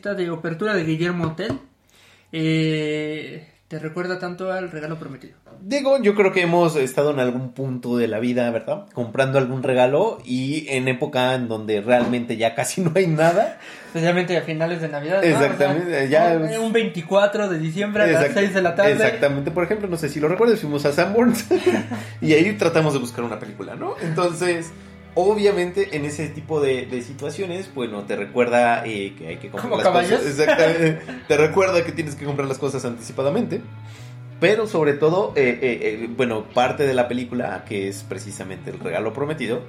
[0.04, 1.58] Esta de apertura de Guillermo Hotel?
[2.30, 5.32] Eh, te recuerda tanto al regalo prometido?
[5.62, 8.84] Digo, yo creo que hemos estado en algún punto de la vida, ¿verdad?
[8.92, 13.58] Comprando algún regalo y en época en donde realmente ya casi no hay nada.
[13.86, 15.22] Especialmente a finales de Navidad.
[15.22, 15.26] ¿no?
[15.26, 18.92] Exactamente, O sea, ya- Un 24 de diciembre a las Exact- 6 de la tarde.
[18.92, 21.46] Exactamente, por ejemplo, no sé si lo recuerdas, fuimos a Sanborns
[22.20, 23.94] y ahí tratamos de buscar una película, ¿no?
[24.02, 24.70] Entonces,
[25.14, 29.62] obviamente en ese tipo de, de situaciones, bueno, te recuerda eh, que hay que comprar
[29.70, 30.20] ¿Como las caballos?
[30.20, 30.38] cosas.
[30.38, 33.60] Exactamente, te recuerda que tienes que comprar las cosas anticipadamente.
[34.40, 38.80] Pero sobre todo, eh, eh, eh, bueno, parte de la película, que es precisamente el
[38.80, 39.62] regalo prometido,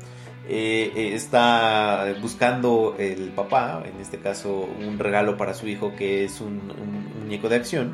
[0.50, 6.26] eh, eh, está buscando el papá, en este caso, un regalo para su hijo que
[6.26, 7.94] es un, un muñeco de acción.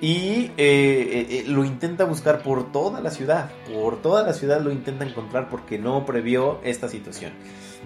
[0.00, 3.50] Y eh, eh, eh, lo intenta buscar por toda la ciudad.
[3.72, 7.32] Por toda la ciudad lo intenta encontrar porque no previó esta situación.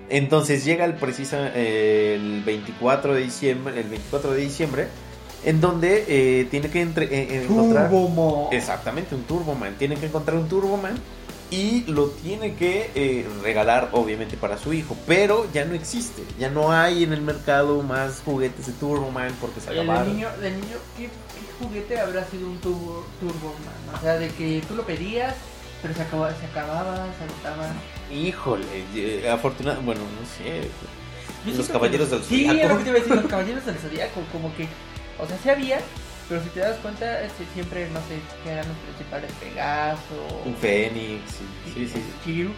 [0.09, 4.89] Entonces llega el precisa eh, el 24 de diciembre, el 24 de diciembre,
[5.45, 8.49] en donde eh, tiene que entre- eh, encontrar Turbomo.
[8.53, 9.75] exactamente un Turboman.
[9.77, 10.95] Tiene que encontrar un Turboman
[11.51, 16.51] y lo tiene que eh, regalar obviamente para su hijo, pero ya no existe, ya
[16.51, 20.13] no hay en el mercado más juguetes de Turboman porque se acabaron.
[20.15, 21.09] niño, de niño ¿qué,
[21.39, 23.97] qué juguete habrá sido un turbo, Turboman?
[23.97, 25.35] O sea, de que tú lo pedías,
[25.83, 27.69] pero se acababa, se acababa, se agotaba.
[28.13, 28.65] Híjole,
[28.95, 30.69] eh, afortunadamente, bueno, no sé.
[31.47, 32.63] Yo Los Caballeros que- del Sí, Zodiaco.
[32.65, 34.67] es lo que te iba a decir, los caballeros del zodiaco, como que,
[35.19, 35.79] o sea, sí había,
[36.29, 40.55] pero si te das cuenta, este, siempre, no sé, que eran los principales, Pegaso, Un
[40.57, 42.03] Fénix, sí, sí, sí.
[42.25, 42.51] Chiru,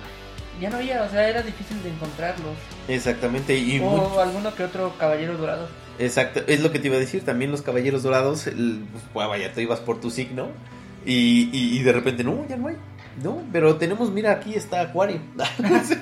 [0.61, 2.57] ya no había, o sea, era difícil de encontrarlos.
[2.89, 5.69] Exactamente, y o mucho- alguno que otro caballero dorado.
[6.01, 9.53] Exacto, es lo que te iba a decir, también los Caballeros Dorados, el- pues, vaya,
[9.53, 10.49] tú ibas por tu signo
[11.07, 12.77] y, y, y de repente, no, ya no hay,
[13.23, 15.21] no, pero tenemos, mira, aquí está Acuario.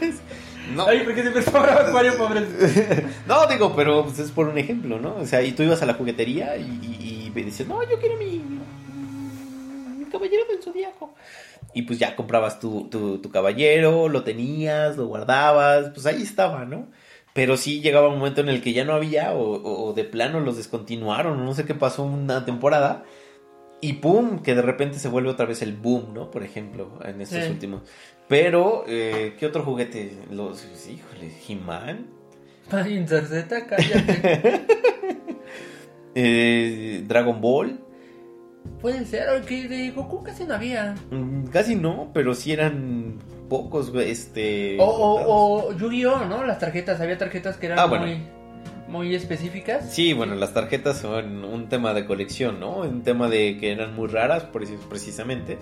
[0.74, 0.86] No.
[0.86, 2.42] Ay, ¿por qué siempre Acuario, pobre?
[3.26, 5.16] no, digo, pero pues, es por un ejemplo, ¿no?
[5.16, 8.42] O sea, y tú ibas a la juguetería y, y, dices, no, yo quiero mi,
[9.98, 11.14] mi caballero del zodiaco.
[11.72, 16.64] Y pues ya comprabas tu, tu, tu caballero, lo tenías, lo guardabas, pues ahí estaba,
[16.66, 16.86] ¿no?
[17.34, 20.40] Pero sí llegaba un momento en el que ya no había, o, o- de plano
[20.40, 23.04] los descontinuaron, no sé qué pasó una temporada.
[23.80, 26.30] Y pum, que de repente se vuelve otra vez el boom, ¿no?
[26.32, 27.50] Por ejemplo, en estos Sí.
[27.50, 27.82] últimos.
[28.26, 30.18] Pero, eh, ¿qué otro juguete?
[30.32, 32.06] Los, híjole, He-Man.
[32.68, 34.66] Cállate.
[36.14, 37.78] Eh, Dragon Ball.
[38.80, 40.94] Puede ser, o que de Goku casi no había.
[41.10, 43.18] Mm, Casi no, pero sí eran
[43.48, 44.76] pocos, este...
[44.78, 46.44] O, o, o Yu-Gi-Oh, ¿no?
[46.44, 48.06] Las tarjetas, había tarjetas que eran Ah, bueno.
[48.06, 48.22] muy,
[48.88, 49.92] muy específicas.
[49.92, 52.78] Sí, bueno, las tarjetas son un tema de colección, ¿no?
[52.78, 55.58] Un tema de que eran muy raras, por precisamente.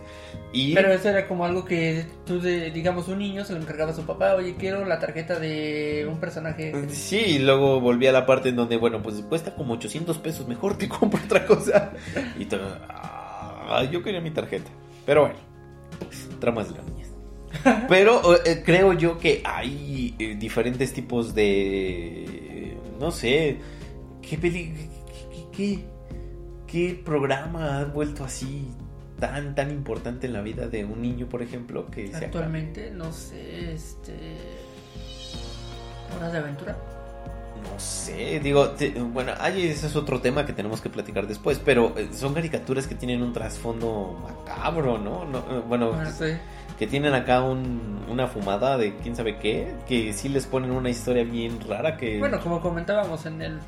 [0.53, 0.74] Y...
[0.74, 3.95] Pero eso era como algo que tú, de, digamos, un niño se lo encargaba a
[3.95, 4.34] su papá.
[4.34, 6.72] Oye, quiero la tarjeta de un personaje.
[6.89, 10.47] Sí, y luego volví a la parte en donde, bueno, pues cuesta como 800 pesos,
[10.47, 11.93] mejor te compro otra cosa.
[12.39, 14.70] Y todo, ah, yo quería mi tarjeta.
[15.05, 15.37] Pero bueno,
[16.41, 16.95] tramas niñas.
[17.89, 23.59] Pero eh, creo yo que hay eh, diferentes tipos de, no sé,
[24.23, 25.85] ¿qué,
[26.67, 28.69] qué, programa ha vuelto así
[29.19, 32.13] tan, tan importante en la vida de un niño, por ejemplo, que?
[32.15, 34.15] Actualmente, no sé, este.
[36.17, 36.95] Horas de aventura.
[37.73, 41.61] No sé, digo, te- bueno, ay, ese es otro tema que tenemos que platicar después,
[41.62, 45.25] pero eh, son caricaturas que tienen un trasfondo macabro, ¿no?
[45.25, 46.39] No, eh, bueno, No sé.
[46.79, 50.89] que tienen acá un- una fumada de quién sabe qué, que sí les ponen una
[50.91, 52.19] historia bien rara que...
[52.19, 53.59] Bueno, como comentábamos en el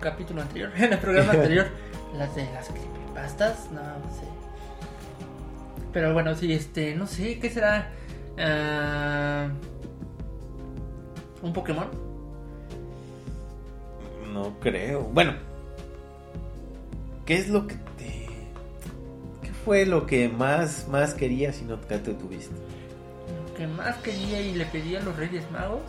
[0.00, 1.66] capítulo anterior, en el programa anterior,
[2.16, 4.26] las de las creepypastas, no, no sé.
[5.92, 7.90] Pero bueno, sí, este, no sé, ¿qué será?
[8.38, 9.48] Ah,
[11.42, 11.86] ¿Un Pokémon?
[14.38, 15.02] No creo.
[15.02, 15.32] Bueno,
[17.26, 18.28] ¿qué es lo que te...
[19.42, 22.54] ¿Qué fue lo que más, más querías y no te tuviste?
[22.54, 25.82] Lo que más quería y le pedía a los Reyes Magos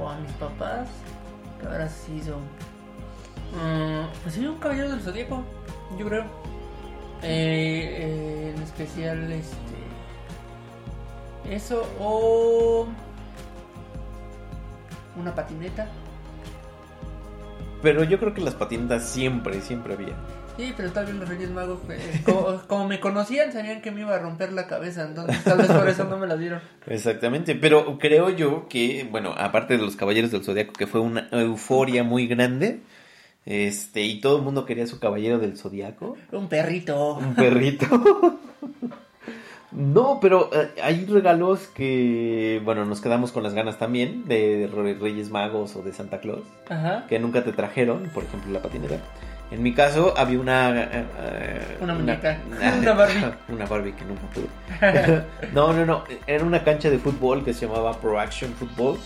[0.00, 0.88] o a mis papás,
[1.60, 2.38] que habrá sido.
[3.52, 5.44] Mm, pues sí, un caballero del zodíaco,
[5.98, 6.24] yo creo.
[7.22, 9.76] Eh, en especial, este.
[11.54, 12.86] Eso o.
[15.16, 15.86] Una patineta.
[17.86, 20.14] Pero yo creo que las patinetas siempre, siempre había.
[20.56, 24.00] Sí, pero tal vez los Reyes Magos, pues, como, como me conocían, sabían que me
[24.00, 26.60] iba a romper la cabeza, entonces tal vez por eso no me la dieron.
[26.88, 31.28] Exactamente, pero creo yo que, bueno, aparte de los Caballeros del Zodiaco, que fue una
[31.30, 32.80] euforia muy grande,
[33.44, 37.14] este, y todo el mundo quería su Caballero del Zodiaco, Un perrito.
[37.14, 37.86] un perrito.
[39.76, 44.94] No, pero eh, hay regalos que, bueno, nos quedamos con las ganas también de Re-
[44.94, 47.04] Reyes Magos o de Santa Claus, Ajá.
[47.08, 48.96] que nunca te trajeron, por ejemplo, la patineta.
[49.50, 50.70] En mi caso había una...
[50.82, 50.88] eh,
[51.20, 52.38] eh, Una muñeca.
[52.80, 53.24] Una Barbie.
[53.54, 55.50] Una Barbie que nunca tuve.
[55.52, 56.04] no, no, no.
[56.26, 58.98] Era una cancha de fútbol que se llamaba Pro Action Football.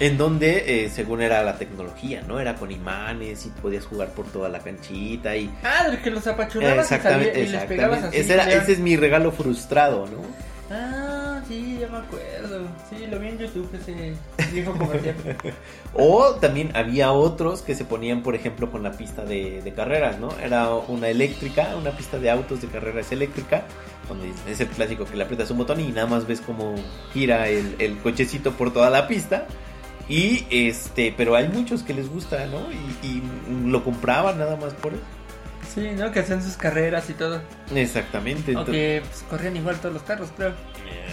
[0.00, 2.40] En donde, eh, según era la tecnología, ¿no?
[2.40, 5.48] Era con imanes y podías jugar por toda la canchita y...
[5.62, 8.08] Ah, que los apachurrabas y, Exactamente, salía- y les pegabas exactamente.
[8.08, 8.18] así.
[8.18, 8.62] Ese, era- ya.
[8.62, 10.74] ese es mi regalo frustrado, ¿no?
[10.74, 12.66] Ah, sí, ya me acuerdo.
[12.90, 14.14] Sí, lo vi en YouTube ese
[14.52, 15.14] viejo comercial.
[15.96, 20.18] O también había otros que se ponían, por ejemplo, con la pista de, de carreras,
[20.18, 20.30] ¿no?
[20.42, 23.62] Era una eléctrica, una pista de autos de carreras eléctrica,
[24.08, 26.74] donde es el clásico que le aprietas un botón y nada más ves cómo
[27.12, 29.46] gira el, el cochecito por toda la pista.
[30.08, 32.60] Y este, pero hay muchos que les gusta, ¿no?
[32.70, 33.22] Y, y
[33.66, 35.02] lo compraban nada más por eso.
[35.74, 36.12] Sí, ¿no?
[36.12, 37.40] Que hacían sus carreras y todo.
[37.74, 38.52] Exactamente.
[38.52, 40.52] entonces- Aunque pues, corrían igual todos los carros, creo.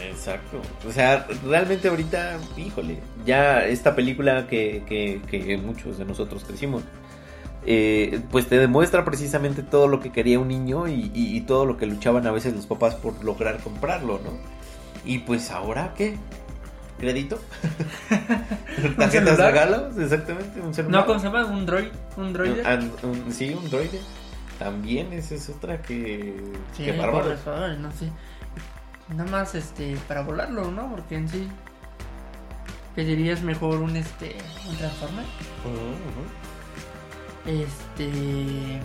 [0.09, 0.61] Exacto.
[0.87, 6.83] O sea, realmente ahorita, híjole, ya esta película que, que, que muchos de nosotros crecimos,
[7.65, 11.65] eh, pues te demuestra precisamente todo lo que quería un niño y, y- y todo
[11.65, 14.31] lo que luchaban a veces los papás por lograr comprarlo, ¿no?
[15.05, 16.17] Y pues ahora, ¿qué?
[17.01, 17.39] ¿Crédito?
[18.97, 19.97] ¿Tarjetas de regalos?
[19.97, 21.01] Exactamente, un celular.
[21.01, 21.45] No, ¿cómo se llama?
[21.45, 21.87] ¿Un droid?
[22.15, 22.63] ¿Un droide?
[23.03, 23.99] Un- un- sí, un droide.
[24.59, 26.35] También esa es otra que...
[26.77, 27.35] Sí, que bárbaro.
[27.79, 28.11] no sé.
[29.09, 30.89] Nada más este para volarlo, ¿no?
[30.91, 31.47] Porque en sí
[32.95, 34.35] pedirías mejor un este
[34.69, 35.25] un Transformer.
[37.45, 38.79] Este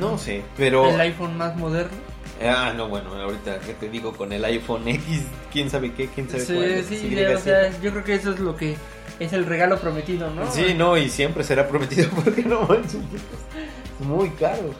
[0.00, 0.88] No sé, pero...
[0.88, 1.96] el iPhone más moderno.
[2.40, 5.22] Ah, no, bueno, ahorita que te digo con el iPhone X,
[5.52, 6.84] quién sabe qué, quién sabe Sí, cuál.
[6.84, 8.76] sí, Sí, ya, o sea, yo creo que eso es lo que
[9.18, 10.48] es el regalo prometido, ¿no?
[10.50, 14.70] Sí, no, y siempre será prometido porque no manches, es muy caro.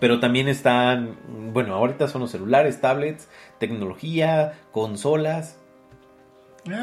[0.00, 1.16] Pero también están,
[1.52, 3.28] bueno, ahorita son los celulares, tablets,
[3.58, 5.58] tecnología, consolas.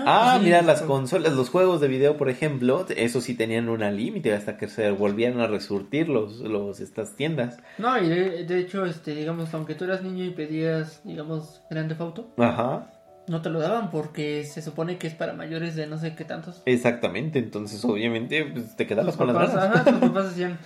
[0.05, 3.34] Ah, pues sí, mira, las con- consolas, los juegos de video, por ejemplo, eso sí
[3.36, 7.57] tenían una límite hasta que se volvieran a resurtir los, los, estas tiendas.
[7.77, 11.89] No, y de, de hecho, este, digamos, aunque tú eras niño y pedías, digamos, Grand
[11.89, 12.91] Theft Auto, Ajá.
[13.27, 16.25] no te lo daban porque se supone que es para mayores de no sé qué
[16.25, 16.61] tantos.
[16.65, 19.55] Exactamente, entonces obviamente pues, te quedabas con las ganas.
[19.55, 20.57] ajá, tus papás decían,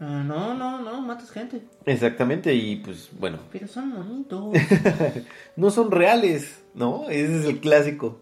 [0.00, 4.54] "Ah, no, no, no, matas gente, Exactamente, y pues bueno, pero son bonitos.
[5.56, 7.08] no son reales, ¿no?
[7.10, 8.20] Ese es el clásico.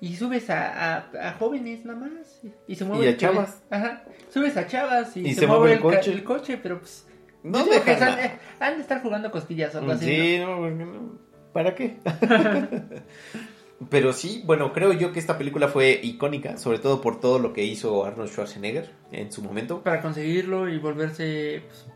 [0.00, 2.40] Y subes a, a, a jóvenes nada más.
[2.66, 3.62] Y, se mueve Y a el- chavas.
[3.70, 4.04] Ajá.
[4.28, 6.12] Subes a chavas y, Y se, se mueve mueve el, coche.
[6.12, 7.06] el coche, pero pues.
[7.42, 10.04] No digo que han, eh, han de estar jugando cosquillas o algo así.
[10.06, 11.18] Sí, no, no,
[11.52, 11.96] ¿para qué?
[13.88, 17.54] Pero sí, bueno, creo yo que esta película fue icónica, sobre todo por todo lo
[17.54, 19.82] que hizo Arnold Schwarzenegger en su momento.
[19.82, 21.62] Para conseguirlo y volverse.
[21.66, 21.86] Pues,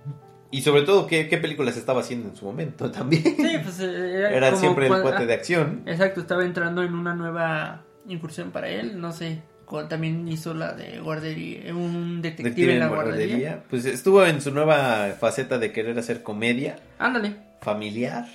[0.51, 3.23] Y sobre todo, ¿qué, qué películas estaba haciendo en su momento también?
[3.23, 3.81] sí, pues.
[3.81, 5.83] eh, Era, Era siempre el cuate ah, de acción.
[5.85, 9.01] Exacto, estaba entrando en una nueva incursión para él.
[9.01, 9.43] No sé.
[9.89, 11.75] También hizo la de guardería.
[11.75, 13.27] Un detective, Detective en la guardería.
[13.27, 13.65] guardería.
[13.71, 16.77] Pues estuvo en su nueva faceta de querer hacer comedia.
[16.99, 17.35] Ándale.
[17.61, 18.27] familiar.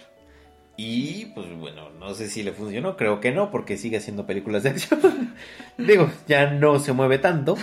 [0.75, 4.63] Y pues bueno, no sé si le funcionó, creo que no, porque sigue haciendo películas
[4.63, 5.33] de acción.
[5.77, 7.57] digo, ya no se mueve tanto,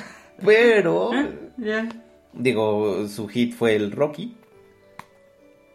[0.45, 1.89] pero Eh, ya.
[2.35, 4.37] digo, su hit fue el Rocky.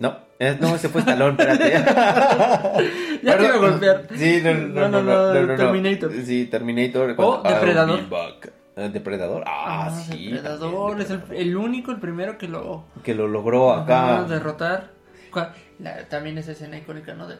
[0.01, 1.71] No, eh, no, ese fue Stallone, espérate.
[3.23, 4.07] ya quiero golpear.
[4.15, 6.11] Sí, no, no, no, no, Terminator.
[6.25, 7.13] Sí, Terminator.
[7.19, 7.99] O oh, Depredador.
[8.77, 9.43] Eh, depredador.
[9.45, 10.31] Ah, ah sí.
[10.31, 12.85] Depredador es el, único, el primero que lo...
[13.03, 14.23] Que lo logró acá.
[14.23, 14.89] derrotar.
[16.09, 17.27] también esa escena icónica, ¿no?
[17.27, 17.37] De...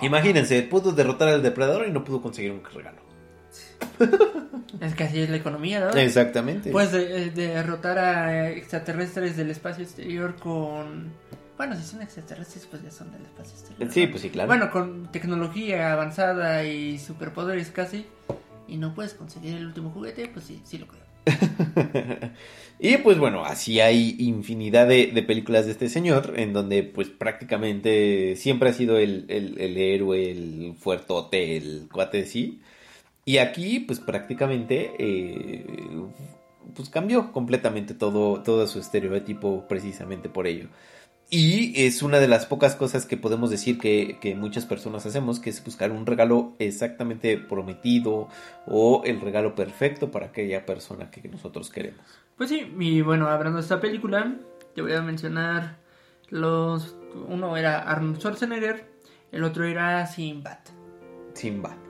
[0.00, 3.09] Imagínense, pudo derrotar al depredador y no pudo conseguir un regalo.
[4.80, 5.90] Es que así es la economía, ¿no?
[5.96, 6.70] Exactamente.
[6.70, 11.12] Puedes de- eh, derrotar a extraterrestres del espacio exterior con...
[11.56, 13.92] Bueno, si son extraterrestres, pues ya son del espacio exterior.
[13.92, 14.10] Sí, ¿no?
[14.10, 14.46] pues sí, claro.
[14.46, 18.06] Bueno, con tecnología avanzada y superpoderes casi,
[18.66, 21.00] y no puedes conseguir el último juguete, pues sí, sí lo creo.
[22.78, 27.08] y pues bueno, así hay infinidad de, de películas de este señor, en donde pues
[27.08, 32.62] prácticamente siempre ha sido el, el- el héroe, el fuertote, el cuate sí.
[33.30, 35.64] Y aquí pues prácticamente eh,
[36.74, 40.66] pues cambió completamente todo, todo su estereotipo precisamente por ello.
[41.30, 45.38] Y es una de las pocas cosas que podemos decir que, que muchas personas hacemos,
[45.38, 48.26] que es buscar un regalo exactamente prometido
[48.66, 52.04] o el regalo perfecto para aquella persona que nosotros queremos.
[52.36, 54.34] Pues sí, y bueno, hablando de esta película,
[54.74, 55.76] te voy a mencionar
[56.30, 56.96] los...
[57.28, 58.90] Uno era Arnold Schwarzenegger,
[59.30, 60.58] el otro era Sinbad.
[61.34, 61.89] Simba.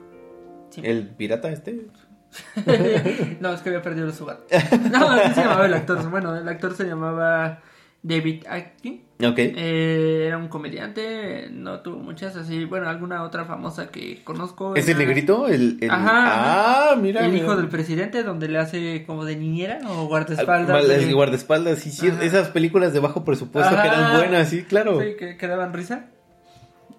[0.83, 1.85] ¿El pirata este?
[3.39, 4.43] no, es que había perdido su gato.
[4.91, 6.09] No, así se llamaba el actor.
[6.09, 7.59] Bueno, el actor se llamaba
[8.03, 9.03] David Atkin.
[9.23, 9.37] Ok.
[9.37, 14.75] Eh, era un comediante, no tuvo muchas así, bueno, alguna otra famosa que conozco.
[14.75, 15.47] ¿Es el negrito?
[15.47, 17.25] El, el- Ajá, Ah, mira.
[17.25, 17.43] El mira.
[17.43, 20.87] hijo del presidente, donde le hace como de niñera o guardaespaldas.
[20.87, 24.99] de- guardaespaldas, sí, sí, esas películas de bajo presupuesto que eran buenas, sí, claro.
[25.01, 26.05] Sí, que, que daban risa.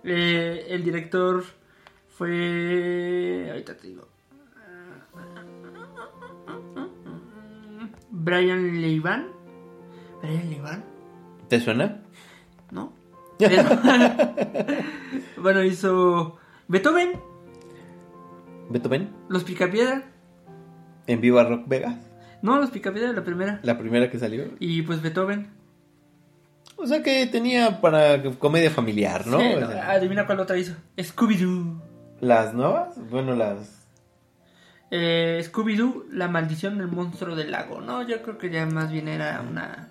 [0.05, 1.43] Eh, el director
[2.23, 3.49] fue.
[3.51, 4.07] Ahorita te digo.
[8.11, 9.27] Brian Leivan.
[10.23, 10.85] Brian Leivan,
[11.49, 12.01] ¿Te suena?
[12.71, 12.93] ¿no?
[15.37, 17.19] Bueno, hizo Beethoven,
[18.71, 20.05] Beethoven, Los Picapiedra.
[21.09, 21.97] en Viva Rock Vegas,
[22.43, 23.59] No, Los Picapiedra, la primera.
[23.65, 24.45] la primera que salió.
[24.61, 25.49] Y pues Beethoven.
[26.77, 29.41] O sea que tenía para comedia familiar, ¿no?
[29.41, 30.75] Sí, O no, sea, adivina cuál otra hizo.
[30.97, 31.81] Scooby-Doo.
[32.23, 32.95] ¿Las nuevas?
[33.11, 33.85] Bueno, las...
[34.93, 37.81] Eh, Scooby-Doo, la maldición del monstruo del lago.
[37.81, 39.89] No, yo creo que ya más bien era una.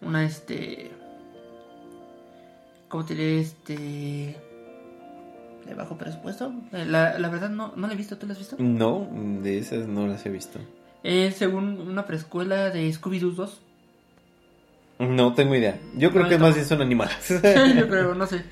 [0.00, 0.90] Una este.
[2.88, 3.40] ¿Cómo te diré?
[3.40, 4.36] Este.
[5.66, 6.52] De bajo presupuesto.
[6.72, 8.56] Eh, La, la verdad no, no la he visto, ¿tú la has visto?
[8.58, 9.08] No,
[9.42, 10.60] de esas no las he visto.
[11.02, 13.60] Es según una preescuela de Scooby-Doo 2.
[15.00, 15.80] No tengo idea.
[15.96, 17.28] Yo creo No, que más bien son animales.
[17.76, 18.44] yo creo, no sé.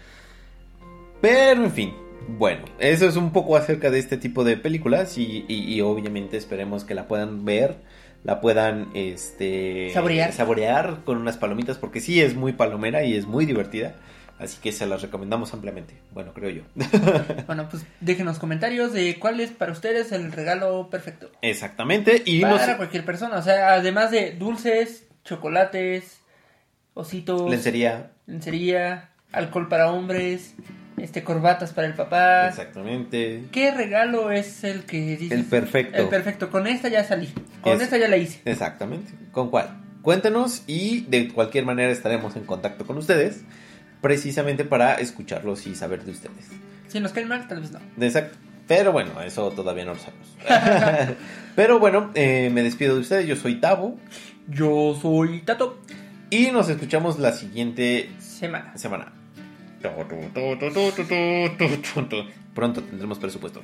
[1.20, 1.94] Pero en fin,
[2.28, 6.36] bueno, eso es un poco acerca de este tipo de películas y, y- y obviamente
[6.36, 7.76] esperemos que la puedan ver,
[8.24, 10.32] la puedan este Saborear.
[10.32, 13.94] saborear con unas palomitas porque sí es muy palomera y es muy divertida,
[14.38, 15.94] así que se las recomendamos ampliamente.
[16.12, 16.62] Bueno, creo yo.
[17.46, 21.30] Bueno, pues déjenos comentarios de cuál es para ustedes el regalo perfecto.
[21.42, 23.36] Exactamente y para nos cualquier persona.
[23.38, 26.20] O sea, además de dulces, chocolates,
[26.94, 27.50] ositos.
[27.50, 30.54] lencería lencería, alcohol para hombres,
[31.02, 32.48] este corbatas para el papá.
[32.48, 33.44] exactamente.
[33.52, 35.32] ¿Qué regalo es el que dices?
[35.32, 35.96] El perfecto.
[35.98, 36.50] El perfecto.
[36.50, 37.32] Con esta ya salí.
[37.62, 38.40] Con Es- esta ya la hice.
[38.44, 39.12] Exactamente.
[39.32, 39.80] ¿Con cuál?
[40.02, 43.42] Cuéntenos y de cualquier manera estaremos en contacto con ustedes
[44.00, 46.46] precisamente para escucharlos y saber de ustedes.
[46.88, 47.80] Si nos caen mal, tal vez no.
[48.00, 48.38] Exacto.
[48.66, 51.16] Pero bueno, eso todavía no lo sabemos.
[51.56, 53.26] Pero bueno, eh, me despido de ustedes.
[53.26, 53.98] Yo soy Tabo.
[54.48, 55.78] Yo soy Tato.
[56.30, 58.76] Y nos escuchamos la siguiente Semana.
[58.78, 59.12] semana.
[62.54, 63.60] Pronto tendremos presupuesto.